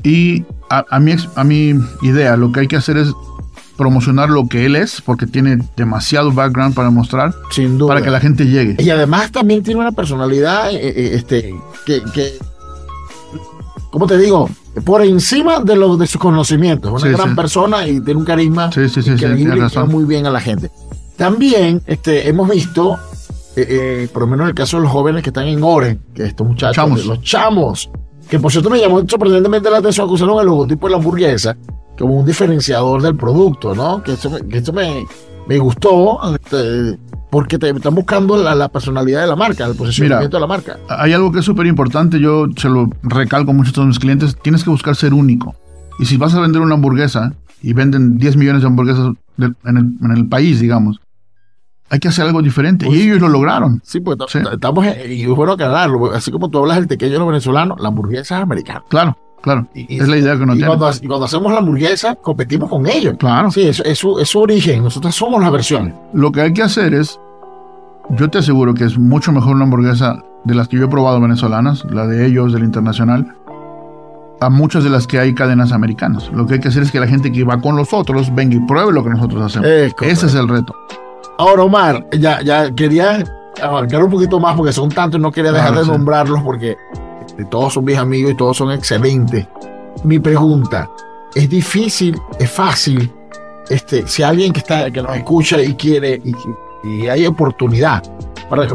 y 0.03 0.43
a, 0.69 0.83
a, 0.89 0.99
mi, 0.99 1.15
a 1.35 1.43
mi 1.43 1.73
idea 2.01 2.35
lo 2.35 2.51
que 2.51 2.61
hay 2.61 2.67
que 2.67 2.75
hacer 2.75 2.97
es 2.97 3.13
promocionar 3.77 4.29
lo 4.29 4.47
que 4.47 4.65
él 4.65 4.75
es, 4.75 5.01
porque 5.01 5.27
tiene 5.27 5.57
demasiado 5.75 6.31
background 6.31 6.75
para 6.75 6.89
mostrar, 6.89 7.33
Sin 7.51 7.77
duda. 7.77 7.89
para 7.89 8.01
que 8.01 8.09
la 8.09 8.19
gente 8.19 8.45
llegue. 8.45 8.81
Y 8.83 8.89
además 8.89 9.31
también 9.31 9.63
tiene 9.63 9.79
una 9.79 9.91
personalidad 9.91 10.71
eh, 10.71 10.79
eh, 10.81 11.11
este, 11.13 11.53
que, 11.85 12.01
que, 12.13 12.33
¿cómo 13.91 14.07
te 14.07 14.17
digo? 14.17 14.49
Por 14.83 15.01
encima 15.03 15.59
de, 15.61 15.75
lo, 15.75 15.97
de 15.97 16.07
sus 16.07 16.19
conocimientos. 16.19 17.01
Una 17.01 17.11
gran 17.11 17.35
persona 17.35 17.87
y 17.87 18.01
tiene 18.01 18.19
un 18.19 18.25
carisma 18.25 18.71
sí, 18.71 18.81
increíble 18.81 19.67
y 19.73 19.79
muy 19.87 20.05
bien 20.05 20.25
a 20.25 20.31
la 20.31 20.41
gente. 20.41 20.69
También 21.15 21.81
este, 21.85 22.27
hemos 22.27 22.49
visto, 22.49 22.99
eh, 23.55 23.65
eh, 23.67 24.09
por 24.11 24.23
lo 24.23 24.27
menos 24.27 24.45
en 24.45 24.49
el 24.49 24.55
caso 24.55 24.77
de 24.77 24.83
los 24.83 24.91
jóvenes 24.91 25.23
que 25.23 25.29
están 25.29 25.47
en 25.47 25.63
Oren, 25.63 26.01
que 26.13 26.25
estos 26.25 26.45
muchachos, 26.45 27.05
los 27.05 27.21
chamos, 27.21 27.89
que 28.29 28.37
por 28.37 28.51
cierto 28.51 28.69
me 28.69 28.79
llamó 28.79 28.99
sorprendentemente 29.07 29.69
la 29.69 29.77
atención 29.77 30.07
que 30.07 30.13
usaron 30.13 30.39
el 30.39 30.45
logotipo 30.45 30.87
de 30.87 30.91
la 30.91 30.97
hamburguesa 30.97 31.55
como 31.97 32.19
un 32.19 32.25
diferenciador 32.25 33.01
del 33.01 33.15
producto, 33.15 33.73
¿no? 33.75 34.03
Que 34.03 34.13
esto, 34.13 34.31
que 34.49 34.57
esto 34.57 34.73
me, 34.73 35.05
me 35.47 35.57
gustó, 35.57 36.19
este, 36.33 36.97
porque 37.29 37.57
te 37.57 37.69
están 37.69 37.95
buscando 37.95 38.37
la, 38.37 38.69
personalidad 38.69 39.21
de 39.21 39.27
la 39.27 39.35
marca, 39.35 39.65
el 39.65 39.75
posicionamiento 39.75 40.37
de 40.37 40.41
la 40.41 40.47
marca. 40.47 40.77
Hay 40.89 41.13
algo 41.13 41.31
que 41.31 41.39
es 41.39 41.45
súper 41.45 41.67
importante, 41.67 42.19
yo 42.19 42.47
se 42.57 42.69
lo 42.69 42.89
recalco 43.03 43.53
mucho 43.53 43.71
a 43.71 43.73
todos 43.73 43.87
mis 43.87 43.99
clientes, 43.99 44.35
tienes 44.41 44.63
que 44.63 44.69
buscar 44.69 44.95
ser 44.95 45.13
único. 45.13 45.55
Y 45.99 46.05
si 46.05 46.17
vas 46.17 46.33
a 46.35 46.41
vender 46.41 46.61
una 46.61 46.75
hamburguesa 46.75 47.33
y 47.61 47.73
venden 47.73 48.17
10 48.17 48.37
millones 48.37 48.61
de 48.61 48.67
hamburguesas 48.67 49.13
en, 49.37 49.55
el, 49.63 49.85
en 50.01 50.11
el 50.11 50.27
país, 50.27 50.59
digamos, 50.59 50.99
hay 51.89 51.99
que 51.99 52.07
hacer 52.07 52.25
algo 52.25 52.41
diferente. 52.41 52.85
y 52.85 52.89
pues 52.89 53.01
ellos 53.01 53.21
lo 53.21 53.29
lograron. 53.29 53.81
Sí, 53.83 53.99
pues 53.99 54.17
estamos, 54.33 54.85
y 55.07 55.21
es 55.21 55.27
bueno 55.29 55.53
aclararlo, 55.53 56.13
así 56.13 56.31
como 56.31 56.49
tú 56.49 56.59
hablas 56.59 56.77
del 56.77 56.87
pequeño 56.87 57.25
venezolano, 57.25 57.75
la 57.79 57.89
hamburguesa 57.89 58.37
es 58.37 58.43
americana. 58.43 58.83
Claro, 58.89 59.17
claro. 59.41 59.67
es 59.73 60.07
la 60.07 60.17
idea 60.17 60.35
que 60.35 60.43
uno 60.43 60.53
y 60.53 60.57
tiene. 60.57 60.75
Cuando, 60.75 60.97
y 61.01 61.07
cuando 61.07 61.25
hacemos 61.25 61.51
la 61.51 61.59
hamburguesa, 61.59 62.15
competimos 62.15 62.69
con 62.69 62.87
ellos. 62.87 63.15
Claro. 63.17 63.51
Sí, 63.51 63.67
es, 63.67 63.79
es, 63.79 63.99
su, 63.99 64.19
es 64.19 64.29
su 64.29 64.39
origen. 64.39 64.83
Nosotros 64.83 65.15
somos 65.15 65.41
las 65.41 65.51
versiones. 65.51 65.93
Lo 66.13 66.31
que 66.31 66.41
hay 66.41 66.53
que 66.53 66.63
hacer 66.63 66.93
es, 66.93 67.19
yo 68.09 68.29
te 68.29 68.39
aseguro 68.39 68.73
que 68.73 68.85
es 68.85 68.97
mucho 68.97 69.31
mejor 69.31 69.55
una 69.55 69.65
hamburguesa 69.65 70.23
de 70.43 70.55
las 70.55 70.67
que 70.67 70.77
yo 70.77 70.85
he 70.85 70.87
probado 70.87 71.19
venezolanas, 71.19 71.83
la 71.91 72.07
de 72.07 72.25
ellos, 72.25 72.53
del 72.53 72.63
internacional, 72.63 73.35
a 74.41 74.49
muchas 74.49 74.83
de 74.83 74.89
las 74.89 75.07
que 75.07 75.19
hay 75.19 75.33
cadenas 75.33 75.71
americanas. 75.71 76.29
Lo 76.31 76.45
que 76.45 76.55
hay 76.55 76.59
que 76.59 76.67
hacer 76.67 76.83
es 76.83 76.91
que 76.91 76.99
la 76.99 77.07
gente 77.07 77.31
que 77.31 77.43
va 77.43 77.59
con 77.59 77.75
nosotros 77.75 78.33
venga 78.33 78.55
y 78.55 78.59
pruebe 78.59 78.91
lo 78.91 79.03
que 79.03 79.09
nosotros 79.09 79.41
hacemos. 79.41 79.67
Ese 79.67 80.25
es 80.27 80.35
el 80.35 80.47
reto. 80.47 80.75
Ahora, 81.37 81.63
Omar, 81.63 82.05
ya, 82.17 82.41
ya 82.41 82.73
quería 82.73 83.23
abarcar 83.61 84.03
un 84.03 84.11
poquito 84.11 84.39
más 84.39 84.55
porque 84.55 84.71
son 84.71 84.89
tantos 84.89 85.19
y 85.19 85.21
no 85.21 85.31
quería 85.31 85.51
dejar 85.51 85.75
de 85.75 85.85
nombrarlos 85.85 86.41
porque 86.43 86.77
este, 87.35 87.45
todos 87.45 87.73
son 87.73 87.85
mis 87.85 87.97
amigos 87.97 88.31
y 88.31 88.35
todos 88.35 88.57
son 88.57 88.71
excelentes. 88.71 89.45
Mi 90.03 90.19
pregunta, 90.19 90.89
¿es 91.33 91.49
difícil, 91.49 92.19
es 92.39 92.49
fácil, 92.49 93.11
este, 93.69 94.07
si 94.07 94.23
alguien 94.23 94.53
que, 94.53 94.59
está, 94.59 94.89
que 94.89 95.01
nos 95.01 95.15
escucha 95.15 95.61
y 95.61 95.73
quiere 95.73 96.21
y, 96.23 97.07
hay 97.07 97.25
oportunidad, 97.25 98.03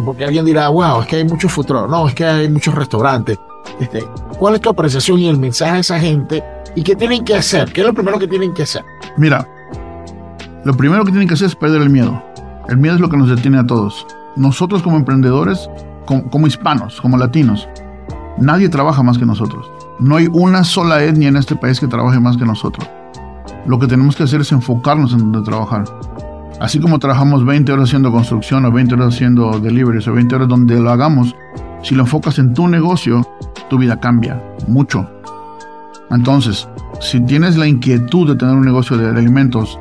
porque 0.05 0.25
alguien 0.25 0.45
dirá, 0.45 0.69
wow, 0.69 1.01
es 1.01 1.07
que 1.07 1.17
hay 1.17 1.25
muchos 1.25 1.53
futuros, 1.53 1.89
no, 1.89 2.09
es 2.09 2.15
que 2.15 2.25
hay 2.25 2.49
muchos 2.49 2.75
restaurantes. 2.75 3.39
Este, 3.79 4.05
¿Cuál 4.37 4.57
es 4.57 4.61
tu 4.61 4.69
apreciación 4.69 5.21
y 5.21 5.29
el 5.29 5.39
mensaje 5.39 5.77
a 5.77 5.79
esa 5.79 6.01
gente? 6.01 6.43
¿Y 6.75 6.83
qué 6.83 6.97
tienen 6.97 7.25
que 7.25 7.37
hacer? 7.37 7.73
¿Qué 7.73 7.83
es 7.83 7.87
lo 7.87 7.95
primero 7.95 8.19
que 8.19 8.27
tienen 8.27 8.53
que 8.53 8.65
hacer? 8.65 8.83
Mira, 9.17 9.47
lo 10.65 10.75
primero 10.75 11.05
que 11.05 11.13
tienen 11.13 11.29
que 11.29 11.35
hacer 11.35 11.47
es 11.47 11.55
perder 11.55 11.83
el 11.83 11.91
miedo. 11.91 12.21
El 12.69 12.79
miedo 12.79 12.97
es 12.97 13.01
lo 13.01 13.09
que 13.09 13.17
nos 13.17 13.29
detiene 13.29 13.59
a 13.59 13.67
todos. 13.67 14.07
Nosotros 14.35 14.83
como 14.83 14.97
emprendedores, 14.97 15.71
como, 16.05 16.47
hispanos, 16.47 17.01
como 17.01 17.17
latinos, 17.17 17.69
nadie 18.39 18.69
trabaja 18.69 19.03
más 19.03 19.19
que 19.19 19.27
nosotros. 19.27 19.71
No 19.99 20.17
hay 20.17 20.29
una 20.33 20.65
sola 20.65 21.03
etnia 21.03 21.29
en 21.29 21.37
este 21.37 21.57
país 21.57 21.81
que 21.81 21.87
trabaje 21.87 22.21
más 22.21 22.37
que 22.37 22.45
nosotros. 22.45 22.89
Lo 23.67 23.79
que 23.79 23.87
tenemos 23.87 24.17
que 24.17 24.23
hacer 24.23 24.41
es 24.41 24.53
enfocarnos 24.53 25.13
en 25.13 25.19
donde 25.31 25.43
trabajar. 25.43 25.85
Así 26.61 26.79
como 26.79 26.99
trabajamos 26.99 27.45
20 27.45 27.73
horas 27.73 27.89
haciendo 27.89 28.13
construcción 28.13 28.65
o 28.65 28.73
20 28.73 28.95
horas 28.95 29.15
haciendo 29.15 29.59
deliveries 29.61 30.07
o 30.09 30.13
20 30.13 30.35
horas 30.35 30.49
donde 30.49 30.79
lo 30.79 30.91
hagamos, 30.91 31.35
si 31.83 31.95
lo 31.95 32.03
enfocas 32.03 32.39
en 32.39 32.53
tu 32.53 32.69
negocio, 32.69 33.27
tu 33.69 33.79
vida 33.79 33.99
cambia 33.99 34.43
mucho. 34.69 35.09
Entonces, 36.11 36.69
si 37.01 37.21
tienes 37.21 37.57
la 37.57 37.67
inquietud 37.67 38.29
de 38.29 38.35
tener 38.37 38.55
un 38.55 38.65
negocio 38.65 38.97
de 38.97 39.09
alimentos, 39.09 39.79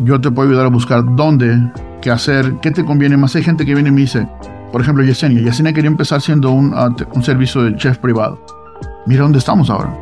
yo 0.00 0.20
te 0.20 0.30
puedo 0.30 0.48
ayudar 0.48 0.66
a 0.66 0.70
buscar 0.70 1.04
dónde 1.16 1.58
qué 2.04 2.10
hacer, 2.10 2.56
qué 2.60 2.70
te 2.70 2.84
conviene 2.84 3.16
más. 3.16 3.34
Hay 3.34 3.42
gente 3.42 3.64
que 3.64 3.72
viene 3.72 3.88
y 3.88 3.92
me 3.92 4.02
dice, 4.02 4.28
por 4.74 4.80
ejemplo, 4.80 5.04
Yesenia. 5.04 5.40
Yesenia 5.40 5.72
quería 5.72 5.86
empezar 5.86 6.20
siendo 6.20 6.50
un, 6.50 6.72
ah, 6.74 6.88
un 7.12 7.22
servicio 7.22 7.62
de 7.62 7.76
chef 7.76 7.96
privado. 7.98 8.40
Mira 9.06 9.22
dónde 9.22 9.38
estamos 9.38 9.70
ahora. 9.70 9.96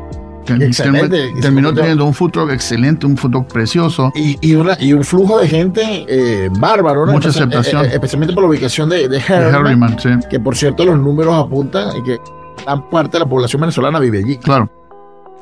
Excelente. 0.47 1.31
Terminó 1.39 1.71
teniendo 1.71 2.05
un 2.05 2.13
food 2.15 2.31
truck 2.31 2.49
excelente, 2.49 3.05
un 3.05 3.15
food 3.15 3.33
truck 3.33 3.53
precioso. 3.53 4.11
Y, 4.15 4.35
y, 4.41 4.57
y 4.79 4.93
un 4.93 5.03
flujo 5.03 5.37
de 5.37 5.47
gente 5.47 6.07
eh, 6.09 6.49
bárbaro, 6.59 7.05
Mucha 7.05 7.29
aceptación. 7.29 7.85
Eh, 7.85 7.89
eh, 7.89 7.91
especialmente 7.93 8.33
por 8.33 8.45
la 8.45 8.49
ubicación 8.49 8.89
de, 8.89 9.07
de 9.07 9.19
sí. 9.19 10.09
que 10.27 10.39
por 10.39 10.55
cierto 10.55 10.85
los 10.85 10.97
números 10.97 11.35
apuntan 11.35 11.95
y 11.95 12.01
que 12.01 12.19
gran 12.65 12.89
parte 12.89 13.19
de 13.19 13.25
la 13.25 13.29
población 13.29 13.61
venezolana 13.61 13.99
vive 13.99 14.23
allí. 14.25 14.37
Claro. 14.37 14.71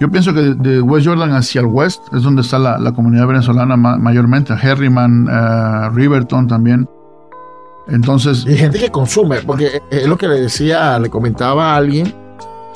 Yo 0.02 0.12
pienso 0.12 0.34
que 0.34 0.41
de 0.41 0.82
West 0.82 1.08
Jordan 1.08 1.32
hacia 1.32 1.62
el 1.62 1.67
west 1.67 2.02
es 2.13 2.22
donde 2.22 2.41
está 2.41 2.60
la, 2.60 2.91
comunidad 2.91 3.28
venezolana 3.28 3.78
mayormente. 3.78 4.52
Harriman, 4.52 5.30
uh, 5.30 5.89
Riverton 5.96 6.48
también. 6.50 6.86
Entonces, 7.88 8.46
Y 8.48 8.52
hay 8.52 8.58
gente 8.58 8.80
que 8.80 8.89
consume, 8.89 9.41
porque 9.41 9.82
es 9.89 10.08
lo 10.08 10.17
que 10.17 10.28
le 10.28 10.39
decía, 10.41 10.98
le 11.00 11.10
comentaba 11.10 11.74
a 11.74 11.78
alguien 11.78 12.06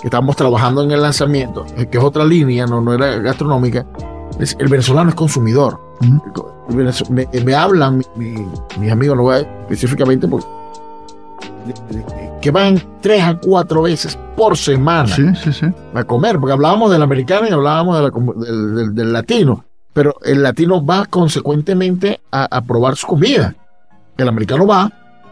que 0.01 0.07
estábamos 0.07 0.35
trabajando 0.35 0.83
en 0.83 0.91
el 0.91 1.01
lanzamiento, 1.01 1.65
eh, 1.77 1.87
que 1.87 1.97
es 1.97 2.03
otra 2.03 2.25
línea, 2.25 2.65
no, 2.65 2.81
no 2.81 2.93
era 2.93 3.17
gastronómica. 3.19 3.85
es- 4.39 4.55
el 4.59 4.67
venezolano 4.67 5.09
es 5.09 5.15
consumidor. 5.15 5.79
El 6.01 6.75
venez- 6.75 7.09
Me, 7.09 7.27
me 7.43 7.55
hablan 7.55 7.99
mi- 7.99 8.05
mi- 8.15 8.47
mis 8.79 8.91
amigos, 8.91 9.15
no 9.15 9.23
voy 9.23 9.35
a 9.35 9.39
específicamente 9.39 10.27
porque 10.27 10.45
de- 11.89 11.97
de- 11.99 12.05
que 12.41 12.51
van 12.51 12.81
tres 13.01 13.23
a 13.23 13.37
cuatro 13.39 13.83
veces 13.83 14.17
por 14.35 14.57
semana 14.57 15.07
sí, 15.07 15.23
sí, 15.41 15.53
sí. 15.53 15.65
a 15.93 16.03
comer, 16.03 16.37
porque 16.39 16.53
hablábamos 16.53 16.91
del 16.91 17.01
americano 17.01 17.47
y 17.47 17.51
hablábamos 17.51 17.95
de 17.97 18.03
la 18.03 18.45
del, 18.45 18.75
del- 18.75 18.95
del 18.95 19.13
latino, 19.13 19.63
pero 19.93 20.15
el 20.23 20.43
latino 20.43 20.85
va 20.85 21.05
consecuentemente 21.05 22.19
a, 22.31 22.45
a 22.57 22.61
probar 22.61 22.95
su 22.97 23.07
comida. 23.07 23.55
El 24.17 24.27
americano 24.27 24.65
va, 24.65 24.91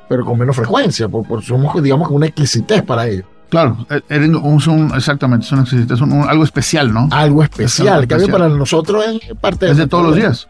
pero 0.10 0.26
con 0.26 0.38
menos 0.38 0.56
frecuencia, 0.56 1.08
por, 1.08 1.26
por 1.28 1.42
somos, 1.44 1.82
digamos, 1.82 2.10
una 2.12 2.26
exquisitez 2.28 2.82
para 2.84 3.08
ellos. 3.08 3.26
Claro, 3.50 3.86
eh, 4.10 4.28
un- 4.42 4.60
son- 4.60 4.92
exactamente, 4.96 5.46
son 5.46 5.66
son 5.66 6.12
un- 6.12 6.28
algo 6.30 6.44
especial, 6.44 6.92
¿no? 6.94 7.08
Algo 7.12 7.44
especial, 7.44 7.88
algo 7.88 8.04
en 8.04 8.08
cambio 8.10 8.26
especial. 8.26 8.48
para 8.50 8.58
nosotros 8.58 9.06
es 9.06 9.36
parte 9.38 9.70
es 9.70 9.78
de 9.78 9.88
todos 9.88 10.04
los 10.06 10.16
días. 10.16 10.48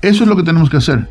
Eso 0.00 0.24
es 0.24 0.28
lo 0.28 0.34
que 0.36 0.42
tenemos 0.42 0.70
que 0.70 0.78
hacer. 0.78 1.08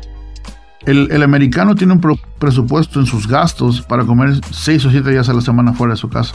El, 0.86 1.10
el 1.10 1.22
americano 1.22 1.74
tiene 1.74 1.92
un 1.94 2.00
pro- 2.00 2.18
presupuesto 2.38 3.00
en 3.00 3.06
sus 3.06 3.26
gastos 3.26 3.80
para 3.80 4.04
comer 4.04 4.34
seis 4.50 4.84
o 4.84 4.90
siete 4.90 5.10
días 5.10 5.28
a 5.28 5.32
la 5.32 5.40
semana 5.40 5.72
fuera 5.72 5.94
de 5.94 5.96
su 5.98 6.08
casa. 6.10 6.34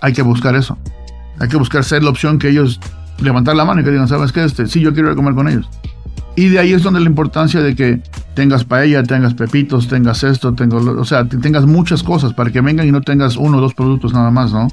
Hay 0.00 0.12
que 0.12 0.22
buscar 0.22 0.54
eso. 0.56 0.78
Hay 1.38 1.48
que 1.48 1.56
buscar 1.56 1.84
ser 1.84 2.02
la 2.02 2.10
opción 2.10 2.38
que 2.38 2.48
ellos 2.48 2.80
levantar 3.20 3.54
la 3.56 3.64
mano 3.64 3.80
y 3.80 3.84
que 3.84 3.90
digan, 3.90 4.08
¿sabes 4.08 4.32
qué? 4.32 4.44
Este, 4.44 4.66
sí, 4.66 4.80
yo 4.80 4.92
quiero 4.94 5.08
ir 5.08 5.12
a 5.12 5.16
comer 5.16 5.34
con 5.34 5.48
ellos. 5.48 5.68
Y 6.36 6.48
de 6.48 6.58
ahí 6.60 6.72
es 6.72 6.82
donde 6.82 7.00
la 7.00 7.06
importancia 7.06 7.60
de 7.60 7.74
que 7.76 8.00
tengas 8.34 8.64
paella, 8.64 9.02
tengas 9.02 9.34
pepitos, 9.34 9.88
tengas 9.88 10.22
esto, 10.24 10.54
tengo, 10.54 10.78
o 10.78 11.04
sea, 11.04 11.26
tengas 11.26 11.66
muchas 11.66 12.02
cosas 12.02 12.32
para 12.32 12.50
que 12.50 12.60
vengan 12.60 12.86
y 12.86 12.92
no 12.92 13.00
tengas 13.00 13.36
uno 13.36 13.58
o 13.58 13.60
dos 13.60 13.74
productos 13.74 14.12
nada 14.12 14.30
más, 14.30 14.52
¿no? 14.52 14.68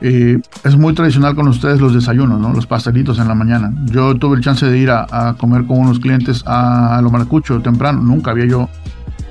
Eh, 0.00 0.38
es 0.64 0.76
muy 0.76 0.92
tradicional 0.92 1.34
con 1.34 1.48
ustedes 1.48 1.80
los 1.80 1.94
desayunos, 1.94 2.40
¿no? 2.40 2.52
Los 2.52 2.66
pastelitos 2.66 3.18
en 3.18 3.28
la 3.28 3.34
mañana. 3.34 3.72
Yo 3.86 4.14
tuve 4.16 4.36
el 4.36 4.42
chance 4.42 4.66
de 4.66 4.76
ir 4.76 4.90
a, 4.90 5.06
a 5.10 5.34
comer 5.34 5.64
con 5.64 5.78
unos 5.78 5.98
clientes 5.98 6.42
a, 6.46 7.00
lo 7.02 7.10
maracucho 7.10 7.60
temprano. 7.60 8.02
Nunca 8.02 8.32
había 8.32 8.44
yo 8.44 8.68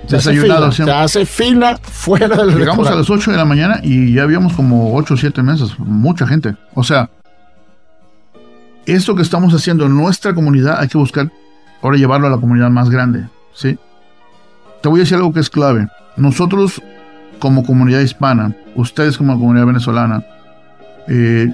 Se 0.07 0.15
hace 0.15 0.31
desayunado. 0.31 0.71
fila, 0.71 0.85
se 0.85 0.91
hace 0.91 1.25
fila 1.25 1.79
fuera 1.81 2.27
del 2.27 2.57
Llegamos 2.57 2.87
a 2.87 2.95
las 2.95 3.09
8 3.09 3.31
de 3.31 3.37
la 3.37 3.45
mañana 3.45 3.81
y 3.83 4.13
ya 4.13 4.23
habíamos 4.23 4.53
como 4.53 4.95
8 4.95 5.13
o 5.13 5.17
7 5.17 5.43
mesas. 5.43 5.77
Mucha 5.77 6.25
gente. 6.25 6.55
O 6.73 6.83
sea, 6.83 7.09
esto 8.85 9.15
que 9.15 9.21
estamos 9.21 9.53
haciendo 9.53 9.85
en 9.85 9.95
nuestra 9.95 10.33
comunidad 10.33 10.79
hay 10.79 10.87
que 10.87 10.97
buscar 10.97 11.31
ahora 11.83 11.97
llevarlo 11.97 12.27
a 12.27 12.29
la 12.31 12.37
comunidad 12.37 12.69
más 12.69 12.89
grande. 12.89 13.27
¿Sí? 13.53 13.77
Te 14.81 14.89
voy 14.89 14.99
a 14.99 15.03
decir 15.03 15.17
algo 15.17 15.33
que 15.33 15.39
es 15.39 15.49
clave. 15.49 15.87
Nosotros 16.17 16.81
como 17.39 17.65
comunidad 17.65 18.01
hispana, 18.01 18.55
ustedes 18.75 19.17
como 19.17 19.39
comunidad 19.39 19.65
venezolana, 19.65 20.25
eh, 21.07 21.51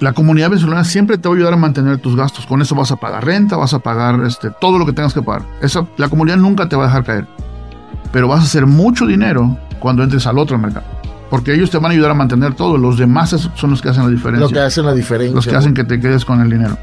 la 0.00 0.12
comunidad 0.12 0.50
venezolana 0.50 0.84
siempre 0.84 1.16
te 1.16 1.28
va 1.28 1.34
a 1.34 1.36
ayudar 1.36 1.52
a 1.52 1.56
mantener 1.56 1.98
tus 1.98 2.16
gastos. 2.16 2.46
Con 2.46 2.60
eso 2.60 2.74
vas 2.74 2.90
a 2.90 2.96
pagar 2.96 3.24
renta, 3.24 3.56
vas 3.56 3.72
a 3.72 3.78
pagar 3.78 4.20
este, 4.26 4.50
todo 4.60 4.78
lo 4.78 4.86
que 4.86 4.92
tengas 4.92 5.14
que 5.14 5.22
pagar. 5.22 5.42
Esa, 5.60 5.86
la 5.96 6.08
comunidad 6.08 6.38
nunca 6.38 6.68
te 6.68 6.74
va 6.74 6.84
a 6.84 6.86
dejar 6.86 7.04
caer. 7.04 7.26
Pero 8.10 8.28
vas 8.28 8.40
a 8.40 8.42
hacer 8.42 8.66
mucho 8.66 9.06
dinero 9.06 9.56
cuando 9.78 10.02
entres 10.02 10.26
al 10.26 10.38
otro 10.38 10.58
mercado. 10.58 10.86
Porque 11.30 11.54
ellos 11.54 11.70
te 11.70 11.78
van 11.78 11.92
a 11.92 11.94
ayudar 11.94 12.10
a 12.10 12.14
mantener 12.14 12.54
todo. 12.54 12.76
Los 12.76 12.98
demás 12.98 13.30
son 13.54 13.70
los 13.70 13.80
que 13.80 13.88
hacen 13.88 14.04
la 14.04 14.10
diferencia. 14.10 14.46
Lo 14.46 14.52
que 14.52 14.60
hacen 14.60 14.84
la 14.84 14.92
diferencia. 14.92 15.34
los 15.34 15.46
que 15.46 15.56
hacen 15.56 15.72
que 15.72 15.84
te 15.84 16.00
quedes 16.00 16.24
con 16.24 16.40
el 16.40 16.50
dinero. 16.50 16.76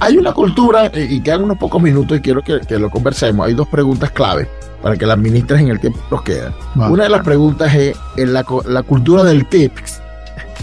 Hay 0.00 0.16
una 0.16 0.32
cultura, 0.32 0.86
eh, 0.86 1.06
y 1.08 1.20
quedan 1.20 1.44
unos 1.44 1.56
pocos 1.58 1.80
minutos 1.80 2.18
y 2.18 2.20
quiero 2.20 2.42
que, 2.42 2.60
que 2.60 2.78
lo 2.78 2.90
conversemos. 2.90 3.46
Hay 3.46 3.54
dos 3.54 3.68
preguntas 3.68 4.10
clave 4.10 4.48
para 4.82 4.96
que 4.96 5.06
las 5.06 5.16
ministres 5.16 5.60
en 5.60 5.68
el 5.68 5.80
tiempo 5.80 5.98
que 6.00 6.14
nos 6.14 6.22
queda. 6.22 6.52
Una 6.92 7.04
de 7.04 7.08
las 7.10 7.22
preguntas 7.24 7.74
es 7.74 7.96
en 8.16 8.32
la, 8.32 8.44
la 8.66 8.82
cultura 8.82 9.24
del 9.24 9.46
tips, 9.46 10.00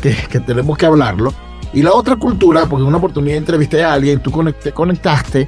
que, 0.01 0.15
que 0.29 0.39
tenemos 0.41 0.77
que 0.77 0.85
hablarlo. 0.85 1.33
Y 1.73 1.81
la 1.81 1.93
otra 1.93 2.17
cultura, 2.17 2.65
porque 2.65 2.81
en 2.81 2.87
una 2.89 2.97
oportunidad 2.97 3.37
entrevisté 3.37 3.83
a 3.83 3.93
alguien, 3.93 4.19
tú 4.19 4.29
conect- 4.29 4.73
conectaste 4.73 5.47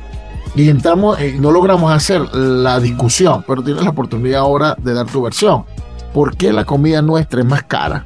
y 0.55 0.69
entramos, 0.69 1.19
eh, 1.19 1.35
no 1.37 1.51
logramos 1.51 1.91
hacer 1.91 2.21
la 2.33 2.79
discusión, 2.79 3.43
pero 3.45 3.61
tienes 3.61 3.83
la 3.83 3.89
oportunidad 3.89 4.41
ahora 4.41 4.75
de 4.81 4.93
dar 4.93 5.05
tu 5.05 5.21
versión. 5.21 5.65
¿Por 6.13 6.37
qué 6.37 6.53
la 6.53 6.63
comida 6.63 7.01
nuestra 7.01 7.41
es 7.41 7.45
más 7.45 7.63
cara? 7.63 8.05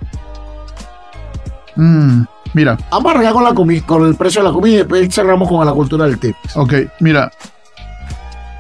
Mm, 1.78 2.24
mira, 2.54 2.78
Vamos 2.92 3.08
a 3.08 3.12
arrancar 3.12 3.34
con, 3.34 3.44
la 3.44 3.52
comi- 3.52 3.86
con 3.86 4.06
el 4.06 4.16
precio 4.16 4.42
de 4.42 4.48
la 4.50 4.54
comida 4.54 4.74
y 4.74 4.78
después 4.78 5.14
cerramos 5.14 5.48
con 5.48 5.66
la 5.66 5.72
cultura 5.74 6.06
del 6.06 6.18
tips. 6.20 6.58
ok, 6.58 6.74
mira. 7.00 7.32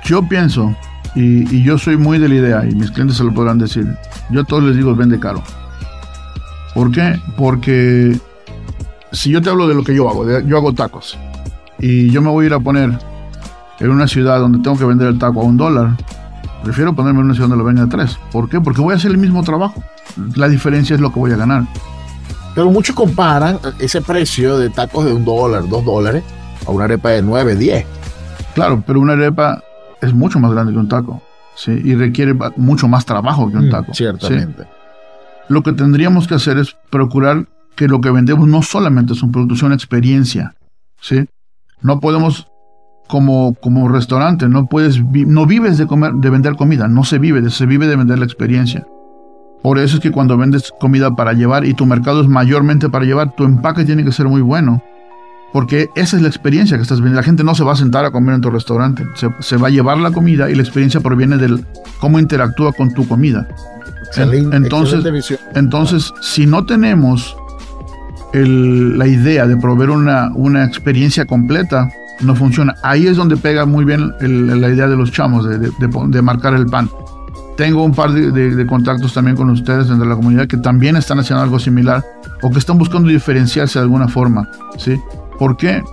Yo 0.06 0.22
pienso, 0.28 0.74
y, 1.16 1.54
y 1.54 1.64
yo 1.64 1.78
soy 1.78 1.98
muy 1.98 2.18
de 2.20 2.30
la 2.30 2.36
idea, 2.36 2.66
y 2.66 2.74
mis 2.76 2.92
clientes 2.92 3.18
se 3.18 3.24
lo 3.24 3.34
podrán 3.34 3.58
decir. 3.58 3.86
Yo 4.30 4.42
a 4.42 4.44
todos 4.46 4.64
les 4.64 4.76
digo, 4.78 4.96
vende 4.96 5.20
caro. 5.20 5.44
¿Por 6.74 6.92
qué? 6.92 7.20
Porque 7.36 8.18
si 9.12 9.32
yo 9.32 9.42
te 9.42 9.50
hablo 9.50 9.68
de 9.68 9.76
lo 9.76 9.84
que 9.84 9.96
yo 9.96 10.10
hago, 10.10 10.26
de- 10.26 10.46
yo 10.48 10.58
hago 10.58 10.74
tacos, 10.74 11.18
y 11.80 12.10
yo 12.12 12.22
me 12.22 12.30
voy 12.30 12.46
a 12.46 12.48
ir 12.48 12.54
a 12.54 12.60
poner 12.60 12.98
en 13.80 13.90
una 13.90 14.08
ciudad 14.08 14.40
donde 14.40 14.60
tengo 14.60 14.78
que 14.78 14.86
vender 14.86 15.08
el 15.08 15.20
taco 15.20 15.42
a 15.42 15.44
un 15.44 15.58
dólar, 15.58 15.92
prefiero 16.64 16.94
ponerme 16.96 17.20
en 17.20 17.26
una 17.26 17.34
ciudad 17.34 17.50
donde 17.50 17.62
lo 17.64 17.68
venden 17.68 17.86
a 17.86 17.90
tres. 17.90 18.18
¿Por 18.32 18.48
qué? 18.50 18.62
Porque 18.62 18.82
voy 18.82 18.94
a 18.94 18.98
hacer 18.98 19.12
el 19.12 19.18
mismo 19.18 19.44
trabajo. 19.44 19.84
La 20.36 20.48
diferencia 20.48 20.96
es 20.96 21.02
lo 21.02 21.12
que 21.12 21.20
voy 21.20 21.32
a 21.32 21.36
ganar. 21.38 21.64
Pero 22.58 22.72
muchos 22.72 22.96
comparan 22.96 23.60
ese 23.78 24.02
precio 24.02 24.58
de 24.58 24.72
tacos 24.72 25.06
de 25.06 25.14
un 25.14 25.24
dólar, 25.24 25.70
dos 25.70 25.86
dólares, 25.86 26.24
a 26.66 26.72
una 26.72 26.86
arepa 26.86 27.10
de 27.12 27.22
nueve, 27.22 27.56
diez. 27.56 27.86
Claro, 28.56 28.84
pero 28.88 29.00
una 29.00 29.14
arepa 29.14 29.62
es 30.02 30.12
mucho 30.12 30.40
más 30.40 30.52
grande 30.52 30.74
que 30.74 30.80
un 30.80 30.88
taco. 30.88 31.22
¿sí? 31.56 31.72
Y 31.84 31.94
requiere 31.94 32.36
mucho 32.56 32.88
más 32.88 33.06
trabajo 33.06 33.48
que 33.52 33.58
un 33.58 33.70
taco. 33.70 33.94
¿sí? 33.94 34.04
Mm, 34.06 34.18
Ciertamente. 34.18 34.64
Lo 35.50 35.62
que 35.62 35.72
tendríamos 35.74 36.28
que 36.28 36.34
hacer 36.34 36.58
es 36.58 36.76
procurar 36.90 37.46
que 37.76 37.88
lo 37.88 38.02
que 38.02 38.10
vendemos 38.10 38.48
no 38.48 38.64
solamente 38.64 39.14
es 39.14 39.22
un 39.22 39.32
producto, 39.32 39.56
sea 39.56 39.68
una 39.68 39.76
experiencia. 39.76 40.56
¿sí? 41.00 41.26
No 41.82 42.00
podemos, 42.00 42.48
como, 43.08 43.54
como 43.54 43.88
restaurante, 43.88 44.50
no 44.50 44.66
puedes 44.66 45.12
vi- 45.12 45.26
no 45.28 45.46
vives 45.46 45.78
de 45.78 45.86
comer, 45.86 46.14
de 46.14 46.32
vender 46.32 46.56
comida, 46.56 46.88
no 46.88 47.04
se 47.04 47.20
vive, 47.20 47.48
se 47.52 47.68
vive 47.68 47.86
de 47.86 47.96
vender 47.98 48.18
la 48.18 48.26
experiencia. 48.26 48.88
Por 49.68 49.80
eso 49.80 49.98
es 49.98 50.02
que 50.02 50.12
cuando 50.12 50.38
vendes 50.38 50.72
comida 50.80 51.14
para 51.14 51.34
llevar 51.34 51.66
y 51.66 51.74
tu 51.74 51.86
mercado 51.86 52.22
es 52.22 52.30
mayormente 52.30 52.88
para 52.88 53.04
llevar, 53.04 53.36
tu 53.36 53.44
empaque 53.44 53.84
tiene 53.84 54.06
que 54.06 54.14
ser 54.14 54.26
muy 54.30 54.40
bueno. 54.40 54.82
Porque 55.52 55.90
esa 55.96 56.16
es 56.16 56.22
la 56.22 56.30
experiencia 56.30 56.78
que 56.78 56.84
estás 56.84 57.00
vendiendo. 57.00 57.20
La 57.20 57.26
gente 57.26 57.44
no 57.44 57.54
se 57.54 57.66
va 57.66 57.74
a 57.74 57.76
sentar 57.76 58.06
a 58.06 58.12
comer 58.12 58.36
en 58.36 58.40
tu 58.42 58.50
restaurante. 58.50 59.04
Se, 59.16 59.28
se 59.42 59.58
va 59.58 59.68
a 59.68 59.70
llevar 59.70 59.98
la 59.98 60.12
comida 60.12 60.50
y 60.50 60.56
la 60.56 60.62
experiencia 60.62 61.02
proviene 61.02 61.36
del 61.36 61.66
cómo 62.00 62.18
interactúa 62.18 62.72
con 62.72 62.94
tu 62.94 63.06
comida. 63.10 63.46
Excelente- 64.08 64.56
entonces- 64.56 64.94
excelente. 65.36 65.60
Entonces, 65.60 66.14
si 66.22 66.46
no 66.46 66.66
tenemos 66.66 67.36
el- 68.34 68.98
la 68.98 69.08
idea 69.08 69.48
de 69.48 69.58
proveer 69.58 69.90
una, 69.90 70.32
una 70.34 70.64
experiencia 70.64 71.26
completa, 71.26 71.90
no 72.22 72.36
funciona. 72.36 72.74
Ahí 72.84 73.08
es 73.08 73.18
donde 73.18 73.36
pega 73.36 73.66
muy 73.66 73.84
bien 73.84 74.14
el- 74.22 74.62
la 74.62 74.70
idea 74.70 74.88
de 74.88 74.96
los 74.96 75.12
chamos, 75.12 75.48
de, 75.48 75.60
de- 75.60 75.72
de 75.78 75.90
pon- 75.90 76.10
de 76.12 76.22
marcar 76.22 76.54
el 76.54 76.68
pan. 76.68 76.90
Tengo 77.58 77.84
un 77.84 77.94
par 77.94 78.12
de, 78.12 78.32
de- 78.32 78.56
de 78.56 78.66
contactos 78.68 79.14
también 79.14 79.36
con 79.36 79.50
ustedes 79.50 79.88
dentro 79.88 80.06
de 80.06 80.10
la 80.10 80.16
comunidad 80.16 80.48
que 80.48 80.58
también 80.58 80.96
están 80.96 81.20
haciendo 81.20 81.44
algo 81.44 81.58
similar 81.60 82.04
o 82.44 82.52
que 82.52 82.60
están 82.60 82.78
buscando 82.78 83.10
diferenciarse 83.10 83.80
de 83.80 83.84
alguna 83.84 84.08
forma. 84.08 84.48
¿sí? 84.78 84.96
¿Por 85.40 85.58
qué? 85.58 85.84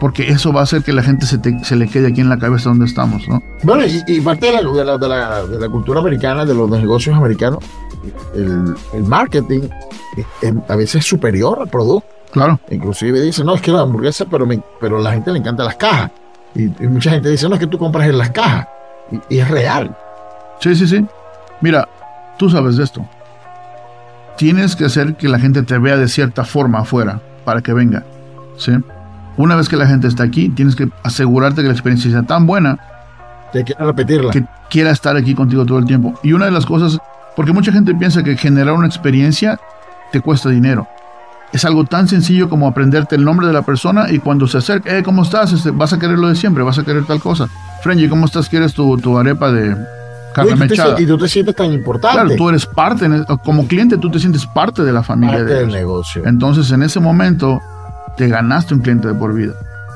Porque 0.00 0.28
eso 0.28 0.52
va 0.52 0.60
a 0.60 0.62
hacer 0.62 0.82
que 0.84 0.92
la 0.92 1.02
gente 1.02 1.26
se, 1.26 1.38
te- 1.38 1.58
se 1.64 1.74
le 1.74 1.88
quede 1.88 2.06
aquí 2.08 2.20
en 2.20 2.28
la 2.28 2.38
cabeza 2.38 2.68
donde 2.68 2.84
estamos. 2.86 3.26
¿no? 3.28 3.42
Bueno, 3.64 3.84
y, 3.84 4.00
y 4.06 4.20
parte 4.20 4.46
de 4.46 4.62
la, 4.62 4.84
la, 4.96 4.96
la- 4.96 5.44
de 5.44 5.58
la 5.58 5.68
cultura 5.68 5.98
americana, 6.00 6.44
de 6.44 6.54
los 6.54 6.70
negocios 6.70 7.16
americanos, 7.16 7.58
el, 8.34 8.74
el 8.94 9.02
marketing 9.04 9.62
es- 10.16 10.26
es- 10.42 10.54
a 10.68 10.76
veces 10.76 10.96
es 11.02 11.04
superior 11.06 11.58
al 11.60 11.68
producto. 11.68 12.06
Claro, 12.30 12.60
Inclusive 12.70 13.20
dice, 13.22 13.42
no, 13.42 13.54
es 13.54 13.60
que 13.62 13.72
la 13.72 13.80
hamburguesa, 13.80 14.26
pero, 14.30 14.46
me, 14.46 14.62
pero 14.80 14.98
a 14.98 15.00
la 15.00 15.12
gente 15.12 15.32
le 15.32 15.38
encantan 15.38 15.66
las 15.66 15.76
cajas. 15.76 16.10
Y, 16.54 16.64
y 16.64 16.86
mucha 16.86 17.10
gente 17.10 17.28
dice, 17.30 17.48
no, 17.48 17.54
es 17.54 17.60
que 17.60 17.66
tú 17.66 17.78
compras 17.78 18.06
en 18.08 18.18
las 18.18 18.30
cajas. 18.30 18.68
Y, 19.10 19.36
y 19.36 19.38
es 19.40 19.48
real. 19.50 19.96
Sí, 20.60 20.74
sí, 20.74 20.86
sí. 20.86 21.04
Mira, 21.60 21.88
tú 22.38 22.50
sabes 22.50 22.76
de 22.76 22.84
esto. 22.84 23.06
Tienes 24.36 24.76
que 24.76 24.84
hacer 24.84 25.16
que 25.16 25.28
la 25.28 25.38
gente 25.38 25.62
te 25.62 25.78
vea 25.78 25.96
de 25.96 26.08
cierta 26.08 26.44
forma 26.44 26.80
afuera 26.80 27.20
para 27.44 27.60
que 27.60 27.72
venga. 27.72 28.04
¿sí? 28.56 28.72
Una 29.36 29.56
vez 29.56 29.68
que 29.68 29.76
la 29.76 29.86
gente 29.86 30.06
está 30.06 30.22
aquí, 30.24 30.48
tienes 30.50 30.76
que 30.76 30.88
asegurarte 31.02 31.62
que 31.62 31.68
la 31.68 31.72
experiencia 31.72 32.10
sea 32.10 32.22
tan 32.22 32.46
buena 32.46 32.78
Te 33.52 33.64
quiero 33.64 33.86
repetirla. 33.86 34.30
que 34.30 34.44
quiera 34.70 34.90
estar 34.90 35.16
aquí 35.16 35.34
contigo 35.34 35.64
todo 35.66 35.78
el 35.78 35.86
tiempo. 35.86 36.14
Y 36.22 36.32
una 36.32 36.44
de 36.44 36.50
las 36.52 36.66
cosas, 36.66 36.98
porque 37.34 37.52
mucha 37.52 37.72
gente 37.72 37.94
piensa 37.94 38.22
que 38.22 38.36
generar 38.36 38.74
una 38.74 38.86
experiencia 38.86 39.58
te 40.12 40.20
cuesta 40.20 40.50
dinero. 40.50 40.86
Es 41.52 41.64
algo 41.64 41.84
tan 41.84 42.06
sencillo 42.06 42.48
como 42.48 42.68
aprenderte 42.68 43.16
el 43.16 43.24
nombre 43.24 43.46
de 43.46 43.52
la 43.54 43.62
persona 43.62 44.10
y 44.10 44.18
cuando 44.18 44.46
se 44.46 44.58
acerca, 44.58 44.96
eh, 44.96 45.02
¿cómo 45.02 45.22
estás? 45.22 45.52
Este, 45.52 45.70
vas 45.70 45.92
a 45.94 45.98
querer 45.98 46.18
lo 46.18 46.28
de 46.28 46.36
siempre, 46.36 46.62
vas 46.62 46.78
a 46.78 46.84
querer 46.84 47.04
tal 47.06 47.20
cosa. 47.20 47.48
Frenji, 47.82 48.08
¿cómo 48.08 48.26
estás? 48.26 48.48
¿Quieres 48.48 48.74
tu, 48.74 48.96
tu 48.98 49.16
arepa 49.16 49.50
de 49.50 49.74
te 50.46 50.56
mechada? 50.56 50.96
si- 50.96 51.02
y 51.02 51.06
tú 51.06 51.18
te 51.18 51.28
sientes 51.28 51.54
tan 51.56 51.72
importante. 51.72 52.14
Claro, 52.16 52.30
tú 52.36 52.48
eres 52.48 52.66
parte, 52.66 53.04
en- 53.06 53.24
como 53.44 53.66
cliente 53.66 53.96
tú 53.98 54.10
te 54.10 54.18
sientes 54.18 54.46
parte 54.46 54.82
de 54.84 54.92
la 54.92 55.02
familia 55.02 55.36
parte 55.38 55.52
de 55.52 55.58
del 55.60 55.64
ellos. 55.68 55.74
negocio. 55.78 56.22
Entonces 56.26 56.70
en 56.70 56.82
ese 56.82 57.00
momento 57.00 57.60
te 58.16 58.28
ganaste 58.28 58.74
un 58.74 58.80
cliente 58.80 59.08
de 59.08 59.14
por 59.14 59.34
vida. 59.34 59.52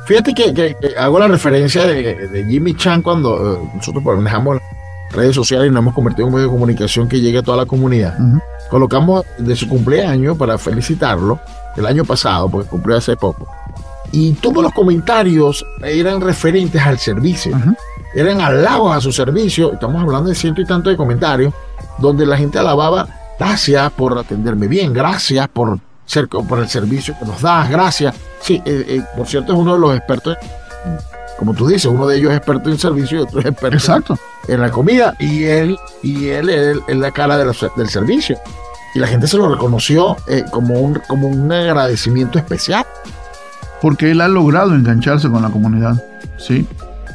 Fíjate 0.06 0.34
que, 0.34 0.52
que- 0.52 0.76
que 0.80 0.96
hago 0.98 1.18
la 1.18 1.28
referencia 1.28 1.86
de, 1.86 2.28
de 2.28 2.44
Jimmy 2.46 2.74
Chan 2.74 3.02
cuando 3.02 3.54
eh, 3.54 3.70
nosotros 3.76 4.02
manejamos 4.04 4.58
redes 5.12 5.34
sociales 5.34 5.68
y 5.68 5.70
nos 5.70 5.80
hemos 5.82 5.94
convertido 5.94 6.26
en 6.26 6.32
un 6.32 6.34
medio 6.34 6.48
de 6.48 6.52
comunicación 6.52 7.06
que 7.08 7.20
llegue 7.20 7.38
a 7.38 7.42
toda 7.42 7.56
la 7.58 7.66
comunidad. 7.66 8.16
Colocamos 8.70 9.24
de 9.38 9.54
su 9.54 9.68
cumpleaños 9.68 10.36
para 10.38 10.56
felicitarlo, 10.58 11.38
el 11.76 11.84
año 11.86 12.04
pasado, 12.04 12.48
porque 12.48 12.68
cumplió 12.68 12.96
hace 12.96 13.14
poco. 13.16 13.46
Y 14.10 14.32
todos 14.34 14.62
los 14.62 14.72
comentarios 14.72 15.64
eran 15.82 16.20
referentes 16.20 16.80
al 16.82 16.98
servicio. 16.98 17.54
Eran 18.14 18.40
halagos 18.40 18.96
a 18.96 19.00
su 19.00 19.12
servicio. 19.12 19.72
Estamos 19.72 20.02
hablando 20.02 20.28
de 20.28 20.34
ciento 20.34 20.60
y 20.60 20.64
tanto 20.64 20.90
de 20.90 20.96
comentarios, 20.96 21.52
donde 21.98 22.26
la 22.26 22.36
gente 22.36 22.58
alababa, 22.58 23.08
gracias 23.38 23.90
por 23.92 24.18
atenderme 24.18 24.68
bien, 24.68 24.92
gracias 24.92 25.48
por, 25.48 25.78
ser, 26.04 26.28
por 26.28 26.58
el 26.58 26.68
servicio 26.68 27.16
que 27.18 27.24
nos 27.24 27.40
das, 27.40 27.70
gracias. 27.70 28.14
Sí, 28.40 28.62
eh, 28.64 28.84
eh, 28.88 29.02
por 29.16 29.26
cierto, 29.26 29.52
es 29.52 29.58
uno 29.58 29.74
de 29.74 29.80
los 29.80 29.96
expertos 29.96 30.36
como 31.42 31.54
tú 31.54 31.66
dices, 31.66 31.86
uno 31.86 32.06
de 32.06 32.18
ellos 32.18 32.30
es 32.30 32.36
experto 32.36 32.70
en 32.70 32.78
servicio 32.78 33.18
y 33.18 33.22
otro 33.22 33.40
es 33.40 33.46
experto 33.46 33.76
Exacto. 33.76 34.18
en 34.46 34.60
la 34.60 34.70
comida 34.70 35.16
y 35.18 35.42
él 35.42 35.76
y 36.00 36.28
él 36.28 36.48
es 36.48 36.96
la 36.96 37.10
cara 37.10 37.36
del 37.36 37.88
servicio. 37.88 38.38
Y 38.94 39.00
la 39.00 39.08
gente 39.08 39.26
se 39.26 39.38
lo 39.38 39.48
reconoció 39.48 40.16
eh, 40.28 40.44
como, 40.52 40.74
un, 40.74 41.00
como 41.08 41.26
un 41.26 41.50
agradecimiento 41.50 42.38
especial. 42.38 42.86
Porque 43.80 44.12
él 44.12 44.20
ha 44.20 44.28
logrado 44.28 44.74
engancharse 44.74 45.28
con 45.28 45.42
la 45.42 45.50
comunidad, 45.50 46.00
¿sí? 46.38 46.64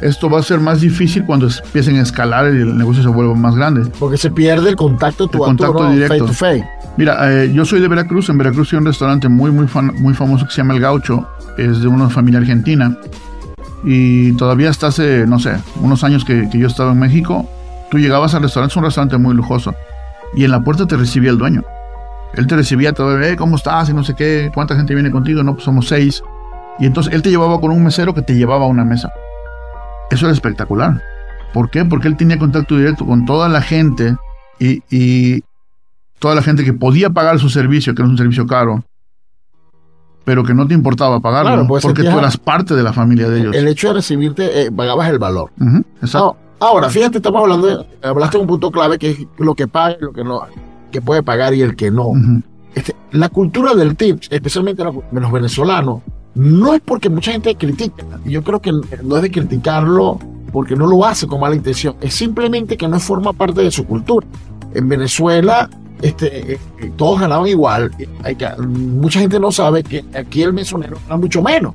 Esto 0.01 0.29
va 0.29 0.39
a 0.39 0.43
ser 0.43 0.59
más 0.59 0.81
difícil 0.81 1.25
cuando 1.25 1.47
empiecen 1.47 1.97
a 1.97 2.01
escalar 2.01 2.45
y 2.53 2.61
el 2.61 2.77
negocio 2.77 3.01
se 3.01 3.09
vuelva 3.09 3.33
más 3.33 3.55
grande. 3.55 3.89
Porque 3.99 4.17
se 4.17 4.29
pierde 4.29 4.69
el 4.69 4.75
contacto 4.75 5.27
tu 5.27 5.39
contacto 5.39 5.89
directo. 5.91 6.27
Face 6.27 6.27
to 6.27 6.33
face. 6.33 6.69
Mira, 6.97 7.43
eh, 7.43 7.51
yo 7.53 7.65
soy 7.65 7.79
de 7.79 7.87
Veracruz. 7.87 8.29
En 8.29 8.37
Veracruz 8.37 8.71
hay 8.73 8.79
un 8.79 8.85
restaurante 8.85 9.27
muy, 9.27 9.51
muy, 9.51 9.67
muy 9.99 10.13
famoso 10.13 10.45
que 10.45 10.51
se 10.51 10.57
llama 10.57 10.75
El 10.75 10.81
Gaucho. 10.81 11.27
Es 11.57 11.81
de 11.81 11.87
una 11.87 12.09
familia 12.09 12.39
argentina 12.39 12.95
y 13.83 14.33
todavía 14.33 14.69
hasta 14.69 14.87
hace, 14.87 15.25
no 15.27 15.39
sé, 15.39 15.55
unos 15.81 16.03
años 16.03 16.25
que, 16.25 16.49
yo 16.51 16.67
estaba 16.67 16.91
en 16.91 16.99
México, 16.99 17.47
tú 17.89 17.97
llegabas 17.97 18.33
al 18.33 18.43
restaurante, 18.43 18.73
es 18.73 18.77
un 18.77 18.83
restaurante 18.83 19.17
muy 19.17 19.35
lujoso, 19.35 19.73
y 20.33 20.43
en 20.43 20.51
la 20.51 20.61
puerta 20.61 20.85
te 20.85 20.97
recibía 20.97 21.31
el 21.31 21.37
dueño. 21.37 21.63
Él 22.33 22.47
te 22.47 22.55
recibía 22.55 22.93
todo, 22.93 23.19
eh, 23.21 23.35
¿cómo 23.35 23.55
estás? 23.55 23.89
Y 23.89 23.93
no 23.93 24.03
sé 24.03 24.13
qué, 24.13 24.51
¿cuánta 24.53 24.75
gente 24.75 24.93
viene 24.93 25.09
contigo? 25.09 25.43
No, 25.43 25.53
pues 25.53 25.63
somos 25.63 25.87
seis. 25.87 26.21
Y 26.79 26.85
entonces 26.85 27.13
él 27.13 27.21
te 27.21 27.29
llevaba 27.29 27.59
con 27.59 27.71
un 27.71 27.83
mesero 27.83 28.13
que 28.13 28.21
te 28.21 28.35
llevaba 28.35 28.65
a 28.65 28.67
una 28.67 28.83
mesa. 28.83 29.11
Eso 30.11 30.25
era 30.25 30.33
espectacular. 30.33 31.03
¿Por 31.53 31.69
qué? 31.69 31.85
Porque 31.85 32.07
él 32.07 32.17
tenía 32.17 32.37
contacto 32.37 32.77
directo 32.77 33.05
con 33.05 33.25
toda 33.25 33.49
la 33.49 33.61
gente 33.61 34.15
y, 34.59 34.81
y 34.89 35.43
toda 36.19 36.35
la 36.35 36.41
gente 36.41 36.63
que 36.63 36.73
podía 36.73 37.09
pagar 37.09 37.39
su 37.39 37.49
servicio, 37.49 37.93
que 37.95 38.01
era 38.01 38.09
un 38.09 38.17
servicio 38.17 38.45
caro, 38.45 38.83
pero 40.27 40.43
que 40.43 40.53
no 40.53 40.67
te 40.67 40.73
importaba 40.73 41.21
pagarlo, 41.21 41.65
pues, 41.67 41.81
porque 41.83 42.03
tú 42.03 42.19
eras 42.19 42.35
parte 42.35 42.75
de 42.75 42.83
la 42.83 42.91
familia 42.91 43.29
de 43.29 43.39
ellos. 43.39 43.55
El 43.55 43.67
hecho 43.67 43.87
de 43.87 43.93
recibirte, 43.93 44.63
eh, 44.63 44.71
pagabas 44.71 45.09
el 45.09 45.19
valor. 45.19 45.51
exacto. 46.01 46.35
ahora, 46.59 46.89
fíjate, 46.89 47.19
estamos 47.19 47.41
hablando, 47.41 47.67
de, 47.67 47.85
hablaste 48.05 48.37
de 48.37 48.41
un 48.41 48.47
punto 48.47 48.69
clave 48.69 48.97
que 48.97 49.11
es 49.11 49.19
lo 49.37 49.55
que 49.55 49.69
paga 49.69 49.95
y 49.99 50.03
lo 50.03 50.11
que 50.11 50.25
no, 50.25 50.41
que 50.91 51.01
puede 51.01 51.23
pagar 51.23 51.53
y 51.53 51.61
el 51.61 51.77
que 51.77 51.91
no. 51.91 52.11
este, 52.75 52.93
la 53.11 53.29
cultura 53.29 53.73
del 53.73 53.95
tips, 53.95 54.27
especialmente 54.29 54.83
los 54.83 55.31
venezolanos, 55.31 56.01
no 56.37 56.73
es 56.73 56.81
porque 56.81 57.09
mucha 57.09 57.31
gente 57.31 57.55
critica. 57.55 58.05
Yo 58.25 58.43
creo 58.43 58.61
que 58.61 58.71
no 58.71 59.17
es 59.17 59.21
de 59.23 59.31
criticarlo 59.31 60.19
porque 60.51 60.75
no 60.75 60.87
lo 60.87 61.03
hace 61.05 61.27
con 61.27 61.39
mala 61.39 61.55
intención. 61.55 61.95
Es 61.99 62.13
simplemente 62.13 62.77
que 62.77 62.87
no 62.87 62.99
forma 62.99 63.33
parte 63.33 63.61
de 63.61 63.71
su 63.71 63.85
cultura. 63.85 64.25
En 64.73 64.87
Venezuela 64.87 65.69
este, 66.01 66.53
eh, 66.53 66.59
todos 66.95 67.19
ganaban 67.19 67.47
igual. 67.47 67.91
Hay 68.23 68.35
que, 68.35 68.47
mucha 68.67 69.19
gente 69.19 69.39
no 69.39 69.51
sabe 69.51 69.83
que 69.83 70.05
aquí 70.13 70.43
el 70.43 70.53
mesonero 70.53 70.97
gana 71.07 71.17
mucho 71.19 71.41
menos. 71.41 71.73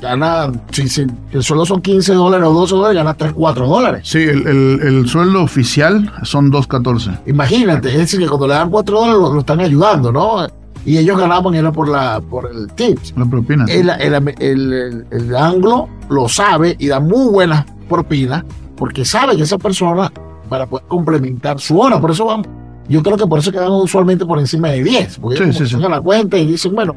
Gana, 0.00 0.50
si, 0.72 1.06
el 1.32 1.42
sueldo 1.44 1.64
son 1.64 1.80
15 1.80 2.14
dólares 2.14 2.48
o 2.48 2.52
12 2.52 2.74
dólares, 2.74 2.96
gana 2.96 3.14
3, 3.14 3.32
4 3.34 3.66
dólares. 3.66 4.00
Sí, 4.04 4.18
el, 4.18 4.46
el, 4.46 5.08
sueldo 5.08 5.42
oficial 5.42 6.12
son 6.24 6.50
2.14. 6.50 7.20
Imagínate, 7.26 7.90
es 7.90 7.98
decir, 7.98 8.18
que 8.18 8.26
cuando 8.26 8.48
le 8.48 8.54
dan 8.54 8.68
4 8.68 8.98
dólares 8.98 9.20
lo, 9.20 9.38
están 9.38 9.60
ayudando, 9.60 10.10
¿no? 10.10 10.44
Y 10.84 10.98
ellos 10.98 11.18
ganaban 11.18 11.54
era 11.54 11.70
por, 11.70 11.88
la, 11.88 12.20
por 12.20 12.50
el 12.50 12.72
tips. 12.72 13.14
La 13.16 13.24
propina. 13.24 13.64
El, 13.68 13.88
el, 13.90 15.06
el, 15.10 15.36
anglo 15.36 15.88
lo 16.08 16.28
sabe 16.28 16.76
y 16.78 16.88
da 16.88 16.98
muy 16.98 17.30
buenas 17.30 17.64
propinas 17.88 18.44
porque 18.76 19.04
sabe 19.04 19.36
que 19.36 19.42
esa 19.42 19.58
persona 19.58 20.10
para 20.48 20.66
poder 20.66 20.86
complementar 20.88 21.60
su 21.60 21.78
hora, 21.78 22.00
por 22.00 22.10
eso 22.10 22.26
van 22.26 22.44
yo 22.88 23.02
creo 23.02 23.16
que 23.16 23.26
por 23.26 23.38
eso 23.38 23.52
quedan 23.52 23.70
usualmente 23.70 24.26
por 24.26 24.38
encima 24.38 24.68
de 24.68 24.82
10, 24.82 25.18
porque 25.18 25.52
sí, 25.52 25.76
la 25.76 26.00
cuenta 26.00 26.36
y 26.36 26.46
dicen, 26.46 26.74
bueno, 26.74 26.94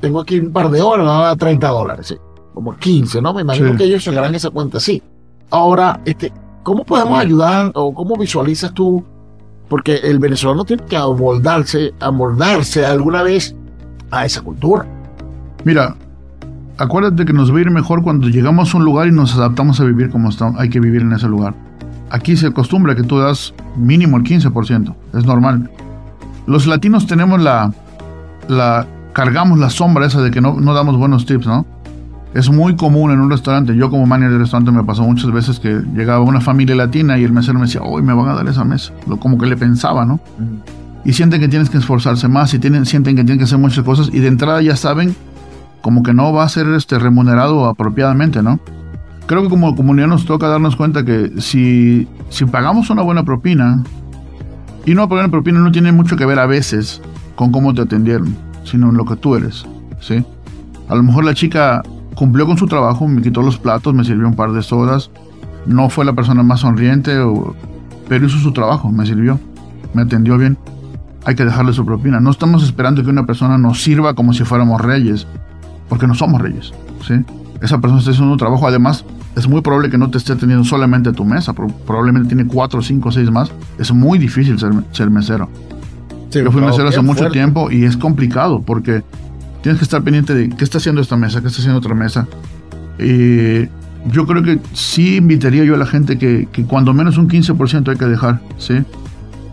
tengo 0.00 0.20
aquí 0.20 0.38
un 0.38 0.52
par 0.52 0.70
de 0.70 0.82
horas, 0.82 1.06
me 1.06 1.12
a 1.12 1.36
30 1.36 1.68
dólares, 1.68 2.08
¿sí? 2.08 2.16
como 2.52 2.76
15, 2.76 3.22
¿no? 3.22 3.32
Me 3.32 3.42
imagino 3.42 3.76
que 3.76 3.84
ellos 3.84 4.02
se 4.02 4.12
ganan 4.12 4.34
esa 4.34 4.50
cuenta 4.50 4.78
así. 4.78 5.02
Ahora, 5.50 6.00
este, 6.04 6.32
¿cómo 6.62 6.84
podemos 6.84 7.18
ayudar 7.18 7.70
o 7.74 7.94
cómo 7.94 8.16
visualizas 8.16 8.74
tú? 8.74 9.04
Porque 9.70 9.96
el 9.96 10.18
venezolano 10.18 10.66
tiene 10.66 10.82
que 10.84 10.96
amoldarse, 10.96 11.94
amoldarse 12.00 12.84
alguna 12.84 13.22
vez 13.22 13.56
a 14.10 14.26
esa 14.26 14.42
cultura. 14.42 14.84
Mira, 15.64 15.96
acuérdate 16.76 17.24
que 17.24 17.32
nos 17.32 17.54
va 17.54 17.58
a 17.58 17.60
ir 17.62 17.70
mejor 17.70 18.02
cuando 18.02 18.28
llegamos 18.28 18.74
a 18.74 18.76
un 18.76 18.84
lugar 18.84 19.06
y 19.06 19.12
nos 19.12 19.34
adaptamos 19.34 19.80
a 19.80 19.84
vivir 19.84 20.10
como 20.10 20.28
hay 20.58 20.68
que 20.68 20.80
vivir 20.80 21.00
en 21.00 21.12
ese 21.12 21.28
lugar. 21.28 21.54
Aquí 22.10 22.36
se 22.36 22.48
acostumbra 22.48 22.94
que 22.94 23.04
tú 23.04 23.18
das 23.18 23.54
mínimo 23.76 24.16
el 24.16 24.24
15%, 24.24 24.94
es 25.14 25.24
normal. 25.24 25.70
Los 26.46 26.66
latinos 26.66 27.06
tenemos 27.06 27.40
la, 27.40 27.72
la 28.48 28.86
cargamos 29.12 29.58
la 29.58 29.70
sombra 29.70 30.06
esa 30.06 30.20
de 30.20 30.30
que 30.30 30.40
no, 30.40 30.54
no 30.60 30.74
damos 30.74 30.96
buenos 30.96 31.24
tips, 31.24 31.46
¿no? 31.46 31.64
Es 32.34 32.48
muy 32.50 32.76
común 32.76 33.10
en 33.10 33.20
un 33.20 33.30
restaurante. 33.30 33.74
Yo 33.74 33.90
como 33.90 34.06
manager 34.06 34.32
de 34.32 34.38
restaurante 34.38 34.70
me 34.70 34.84
pasó 34.84 35.02
muchas 35.02 35.30
veces 35.32 35.58
que 35.58 35.80
llegaba 35.94 36.20
una 36.20 36.40
familia 36.40 36.76
latina 36.76 37.18
y 37.18 37.24
el 37.24 37.32
mesero 37.32 37.58
me 37.58 37.66
decía, 37.66 37.82
hoy 37.82 38.02
me 38.02 38.12
van 38.12 38.28
a 38.28 38.34
dar 38.34 38.46
esa 38.48 38.64
mesa. 38.64 38.92
Lo, 39.08 39.18
como 39.18 39.38
que 39.38 39.46
le 39.46 39.56
pensaba, 39.56 40.04
¿no? 40.04 40.20
Y 41.04 41.12
sienten 41.12 41.40
que 41.40 41.48
tienes 41.48 41.70
que 41.70 41.78
esforzarse 41.78 42.28
más 42.28 42.54
y 42.54 42.58
tienen, 42.58 42.86
sienten 42.86 43.16
que 43.16 43.24
tienen 43.24 43.38
que 43.38 43.44
hacer 43.44 43.58
muchas 43.58 43.84
cosas 43.84 44.10
y 44.12 44.20
de 44.20 44.28
entrada 44.28 44.62
ya 44.62 44.76
saben 44.76 45.16
como 45.80 46.02
que 46.02 46.12
no 46.12 46.32
va 46.32 46.44
a 46.44 46.48
ser 46.48 46.68
este, 46.68 46.98
remunerado 46.98 47.66
apropiadamente, 47.66 48.42
¿no? 48.42 48.60
creo 49.30 49.44
que 49.44 49.48
como 49.48 49.76
comunidad 49.76 50.08
nos 50.08 50.24
toca 50.24 50.48
darnos 50.48 50.74
cuenta 50.74 51.04
que 51.04 51.40
si, 51.40 52.08
si 52.30 52.46
pagamos 52.46 52.90
una 52.90 53.02
buena 53.02 53.22
propina, 53.22 53.84
y 54.84 54.92
no 54.94 55.08
pagar 55.08 55.30
propina 55.30 55.60
no 55.60 55.70
tiene 55.70 55.92
mucho 55.92 56.16
que 56.16 56.26
ver 56.26 56.40
a 56.40 56.46
veces 56.46 57.00
con 57.36 57.52
cómo 57.52 57.72
te 57.72 57.82
atendieron, 57.82 58.36
sino 58.64 58.90
en 58.90 58.96
lo 58.96 59.04
que 59.04 59.14
tú 59.14 59.36
eres, 59.36 59.64
¿sí? 60.00 60.24
A 60.88 60.96
lo 60.96 61.04
mejor 61.04 61.24
la 61.24 61.32
chica 61.32 61.80
cumplió 62.20 62.46
con 62.46 62.58
su 62.58 62.66
trabajo, 62.66 63.08
me 63.08 63.22
quitó 63.22 63.40
los 63.40 63.56
platos, 63.56 63.94
me 63.94 64.04
sirvió 64.04 64.28
un 64.28 64.34
par 64.34 64.52
de 64.52 64.62
sodas, 64.62 65.10
no 65.64 65.88
fue 65.88 66.04
la 66.04 66.12
persona 66.12 66.42
más 66.42 66.60
sonriente, 66.60 67.16
pero 68.10 68.26
hizo 68.26 68.36
su 68.36 68.52
trabajo, 68.52 68.92
me 68.92 69.06
sirvió, 69.06 69.40
me 69.94 70.02
atendió 70.02 70.36
bien. 70.36 70.58
Hay 71.24 71.34
que 71.34 71.46
dejarle 71.46 71.72
su 71.72 71.82
propina. 71.86 72.20
No 72.20 72.30
estamos 72.30 72.62
esperando 72.62 73.02
que 73.02 73.08
una 73.08 73.24
persona 73.24 73.56
nos 73.56 73.82
sirva 73.82 74.12
como 74.12 74.34
si 74.34 74.44
fuéramos 74.44 74.82
reyes, 74.82 75.26
porque 75.88 76.06
no 76.06 76.14
somos 76.14 76.42
reyes, 76.42 76.74
¿sí? 77.08 77.14
Esa 77.62 77.78
persona 77.78 78.00
está 78.00 78.10
haciendo 78.10 78.32
un 78.32 78.38
trabajo, 78.38 78.68
además, 78.68 79.02
es 79.34 79.48
muy 79.48 79.62
probable 79.62 79.88
que 79.88 79.96
no 79.96 80.10
te 80.10 80.18
esté 80.18 80.36
teniendo 80.36 80.64
solamente 80.64 81.14
tu 81.14 81.24
mesa, 81.24 81.54
probablemente 81.54 82.28
tiene 82.28 82.46
cuatro, 82.46 82.82
cinco, 82.82 83.10
seis 83.10 83.30
más. 83.30 83.50
Es 83.78 83.94
muy 83.94 84.18
difícil 84.18 84.58
ser, 84.58 84.72
ser 84.92 85.08
mesero. 85.08 85.48
Yo 86.32 86.52
fui 86.52 86.60
mesero 86.60 86.86
hace 86.86 87.00
mucho 87.00 87.30
tiempo 87.30 87.70
y 87.70 87.84
es 87.84 87.96
complicado 87.96 88.60
porque 88.60 89.02
tienes 89.62 89.78
que 89.78 89.84
estar 89.84 90.02
pendiente 90.02 90.34
de 90.34 90.48
qué 90.48 90.64
está 90.64 90.78
haciendo 90.78 91.00
esta 91.00 91.16
mesa, 91.16 91.40
qué 91.40 91.48
está 91.48 91.60
haciendo 91.60 91.78
otra 91.78 91.94
mesa. 91.94 92.26
Y 92.98 93.68
yo 94.10 94.26
creo 94.26 94.42
que 94.42 94.60
sí 94.72 95.16
invitaría 95.16 95.64
yo 95.64 95.74
a 95.74 95.78
la 95.78 95.86
gente 95.86 96.18
que, 96.18 96.48
que 96.50 96.64
cuando 96.64 96.92
menos 96.94 97.18
un 97.18 97.28
15% 97.28 97.88
hay 97.88 97.96
que 97.96 98.06
dejar, 98.06 98.40
¿sí? 98.58 98.82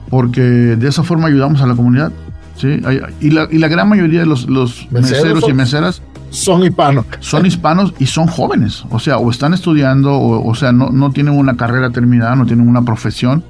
Porque 0.10 0.42
de 0.42 0.88
esa 0.88 1.04
forma 1.04 1.28
ayudamos 1.28 1.62
a 1.62 1.68
la 1.68 1.76
comunidad, 1.76 2.12
¿sí? 2.56 2.80
Y 3.20 3.30
la, 3.32 3.48
y 3.52 3.58
la 3.58 3.68
gran 3.68 3.90
mayoría 3.90 4.22
de 4.22 4.26
los, 4.26 4.50
los 4.50 4.90
meseros 4.92 5.48
y 5.48 5.54
meseras 5.54 6.02
son 6.30 6.64
hispanos. 6.64 7.06
Son 7.20 7.46
hispanos 7.46 7.94
y 8.00 8.06
son 8.06 8.28
jóvenes, 8.28 8.84
o 8.90 9.00
sea, 9.00 9.18
o 9.18 9.32
están 9.32 9.54
estudiando, 9.54 10.20
o, 10.20 10.56
sea, 10.56 10.72
no, 10.72 10.90
no 10.90 11.12
tienen 11.12 11.38
una 11.38 11.56
carrera 11.56 11.90
terminada, 11.90 12.36
no 12.36 12.46
tienen 12.46 12.68
una 12.68 12.84
profesión, 12.84 13.44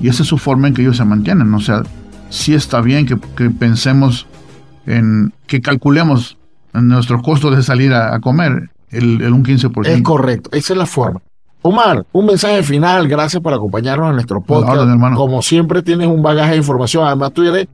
y 0.00 0.08
esa 0.08 0.22
es 0.22 0.28
su 0.28 0.38
forma 0.38 0.68
en 0.68 0.74
que 0.74 0.82
ellos 0.82 0.96
se 0.96 1.04
mantienen. 1.04 1.52
O 1.54 1.60
sea, 1.60 1.82
sí 2.30 2.54
está 2.54 2.80
bien 2.80 3.06
que, 3.06 3.16
pensemos 3.50 4.26
en, 4.86 5.32
que 5.46 5.60
calculemos 5.60 6.38
nuestro 6.72 7.20
costo 7.22 7.50
de 7.50 7.62
salir 7.62 7.92
a, 7.92 8.18
comer 8.20 8.70
el, 8.90 9.20
el, 9.20 9.32
un 9.32 9.44
15%. 9.44 9.86
Es 9.86 10.02
correcto, 10.02 10.50
esa 10.52 10.72
es 10.72 10.78
la 10.78 10.86
forma. 10.86 11.20
Omar, 11.62 12.04
un 12.12 12.26
mensaje 12.26 12.62
final, 12.62 13.06
gracias 13.06 13.40
por 13.40 13.54
acompañarnos 13.54 14.08
en 14.08 14.14
nuestro 14.14 14.40
podcast. 14.40 14.88
Como 15.14 15.42
siempre 15.42 15.82
tienes 15.82 16.08
un 16.08 16.22
bagaje 16.22 16.52
de 16.52 16.56
información, 16.56 17.06
además 17.06 17.32
tú 17.32 17.42
eres 17.42 17.68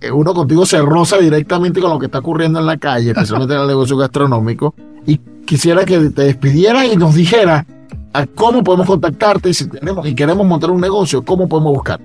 eh, 0.00 0.10
uno 0.10 0.32
contigo 0.32 0.64
se 0.64 0.80
roza 0.80 1.18
directamente 1.18 1.80
con 1.80 1.90
lo 1.90 1.98
que 1.98 2.06
está 2.06 2.20
ocurriendo 2.20 2.58
en 2.58 2.66
la 2.66 2.76
calle, 2.76 3.10
especialmente 3.10 3.54
en 3.54 3.60
el 3.60 3.66
negocio 3.66 3.96
gastronómico, 3.96 4.74
y 5.06 5.18
quisiera 5.44 5.84
que 5.84 5.98
te 6.10 6.22
despidieras 6.22 6.86
y 6.92 6.96
nos 6.96 7.14
dijera 7.14 7.66
a 8.12 8.26
cómo 8.26 8.64
podemos 8.64 8.86
contactarte 8.86 9.52
si 9.52 9.68
tenemos 9.68 10.06
y 10.06 10.14
queremos 10.14 10.46
montar 10.46 10.70
un 10.70 10.80
negocio, 10.80 11.24
cómo 11.24 11.48
podemos 11.48 11.74
buscar. 11.74 12.00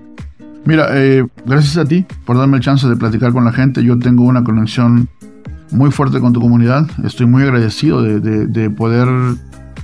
Mira, 0.66 0.88
eh, 0.92 1.26
gracias 1.46 1.78
a 1.78 1.86
ti 1.86 2.06
por 2.26 2.38
darme 2.38 2.58
el 2.58 2.64
chance 2.64 2.88
de 2.88 2.96
platicar 2.96 3.34
con 3.34 3.44
la 3.44 3.52
gente. 3.52 3.84
Yo 3.84 4.00
tengo 4.00 4.24
una 4.24 4.44
conexión 4.44 5.10
muy 5.72 5.92
fuerte 5.92 6.20
con 6.20 6.32
tu 6.32 6.40
comunidad. 6.40 6.88
Estoy 7.04 7.26
muy 7.26 7.44
agradecido 7.44 8.02
de, 8.02 8.70
poder 8.70 9.08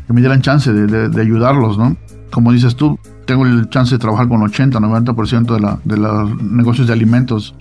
que 0.07 0.13
me 0.13 0.21
dieran 0.21 0.41
chance 0.41 0.71
de, 0.71 1.21
ayudarlos, 1.21 1.77
¿no? 1.77 1.97
como 2.31 2.51
dices 2.51 2.75
tú, 2.75 2.99
tengo 3.25 3.45
el 3.45 3.69
chance 3.69 3.95
de 3.95 3.99
trabajar 3.99 4.27
con 4.27 4.41
80, 4.41 4.79
90% 4.79 5.53
de, 5.53 5.59
la, 5.59 5.79
de 5.83 5.97
los 5.97 6.41
negocios 6.41 6.87
de 6.87 6.93
alimentos 6.93 7.55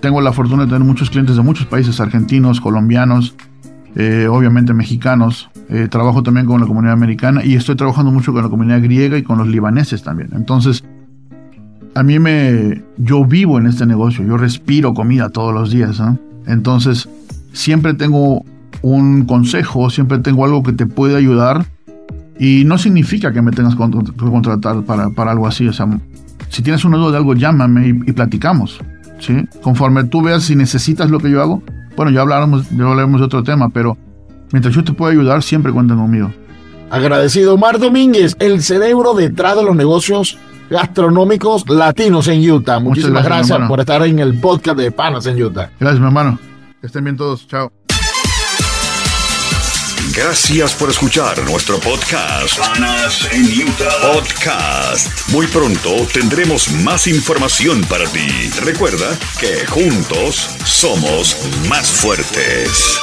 Tengo 0.00 0.20
la 0.20 0.32
fortuna 0.32 0.64
de 0.64 0.68
tener 0.68 0.86
muchos 0.86 1.08
clientes 1.08 1.36
de 1.36 1.42
muchos 1.42 1.64
países, 1.64 1.98
argentinos, 1.98 2.60
colombianos, 2.60 3.34
eh, 3.96 4.28
obviamente 4.28 4.74
mexicanos. 4.74 5.50
Eh, 5.68 5.88
trabajo 5.88 6.22
también 6.22 6.46
con 6.46 6.60
la 6.60 6.66
comunidad 6.66 6.94
americana 6.94 7.44
y 7.44 7.54
estoy 7.54 7.76
trabajando 7.76 8.10
mucho 8.10 8.32
con 8.32 8.42
la 8.42 8.48
comunidad 8.48 8.82
griega 8.82 9.16
y 9.16 9.22
con 9.22 9.38
los 9.38 9.48
libaneses 9.48 10.02
también. 10.02 10.30
Entonces, 10.34 10.84
a 11.94 12.02
mí 12.02 12.18
me... 12.18 12.82
Yo 12.96 13.24
vivo 13.24 13.58
en 13.58 13.66
este 13.66 13.86
negocio, 13.86 14.24
yo 14.24 14.36
respiro 14.36 14.94
comida 14.94 15.28
todos 15.30 15.54
los 15.54 15.70
días. 15.70 16.02
Entonces, 16.46 17.08
siempre 17.52 17.94
tengo 17.94 18.44
un 18.82 19.26
consejo, 19.26 19.90
siempre 19.90 20.18
tengo 20.18 20.44
algo 20.44 20.62
que 20.62 20.72
te 20.72 20.86
puede 20.86 21.16
ayudar 21.16 21.66
y 22.38 22.64
no 22.64 22.78
significa 22.78 23.32
que 23.32 23.42
me 23.42 23.50
tengas 23.50 23.74
que 23.74 23.80
contratar 24.16 24.82
para, 24.82 25.10
para 25.10 25.32
algo 25.32 25.46
así. 25.46 25.68
O 25.68 25.72
sea, 25.72 25.86
si 26.48 26.62
tienes 26.62 26.84
una 26.84 26.96
duda 26.96 27.12
de 27.12 27.16
algo, 27.18 27.34
llámame 27.34 27.88
y, 27.88 28.12
platicamos. 28.12 28.80
¿sí? 29.18 29.44
Conforme 29.62 30.04
tú 30.04 30.22
veas 30.22 30.44
si 30.44 30.56
necesitas 30.56 31.10
lo 31.10 31.18
que 31.18 31.30
yo 31.30 31.42
hago, 31.42 31.62
bueno, 31.96 32.10
ya 32.10 32.20
hablaremos, 32.20 32.68
ya 32.70 32.84
hablaremos 32.84 33.20
de 33.20 33.26
otro 33.26 33.42
tema, 33.42 33.68
pero 33.68 33.96
mientras 34.52 34.74
yo 34.74 34.84
te 34.84 34.92
pueda 34.92 35.12
ayudar, 35.12 35.42
siempre 35.42 35.72
cuenten 35.72 35.96
conmigo. 35.98 36.32
Agradecido, 36.90 37.56
Mar 37.56 37.78
Domínguez, 37.78 38.36
el 38.40 38.62
cerebro 38.62 39.14
detrás 39.14 39.56
de 39.56 39.62
los 39.62 39.76
negocios 39.76 40.38
gastronómicos 40.70 41.68
latinos 41.68 42.28
en 42.28 42.48
Utah. 42.50 42.80
Muchísimas 42.80 43.24
gracias, 43.24 43.48
gracias 43.48 43.68
por 43.68 43.80
estar 43.80 44.02
en 44.06 44.18
el 44.18 44.38
podcast 44.40 44.78
de 44.78 44.90
Panas 44.90 45.26
en 45.26 45.40
Utah. 45.42 45.70
Gracias, 45.78 46.00
mi 46.00 46.06
hermano. 46.06 46.38
Que 46.80 46.86
estén 46.86 47.04
bien 47.04 47.16
todos. 47.16 47.46
Chao. 47.46 47.70
Gracias 50.22 50.74
por 50.74 50.90
escuchar 50.90 51.42
nuestro 51.44 51.80
podcast. 51.80 52.58
Panas 52.58 53.26
en 53.32 53.42
Utah. 53.66 54.12
Podcast. 54.12 55.30
Muy 55.30 55.46
pronto 55.46 56.06
tendremos 56.12 56.70
más 56.72 57.06
información 57.06 57.80
para 57.84 58.04
ti. 58.04 58.28
Recuerda 58.60 59.18
que 59.38 59.66
juntos 59.66 60.50
somos 60.66 61.38
más 61.70 61.90
fuertes. 61.90 63.00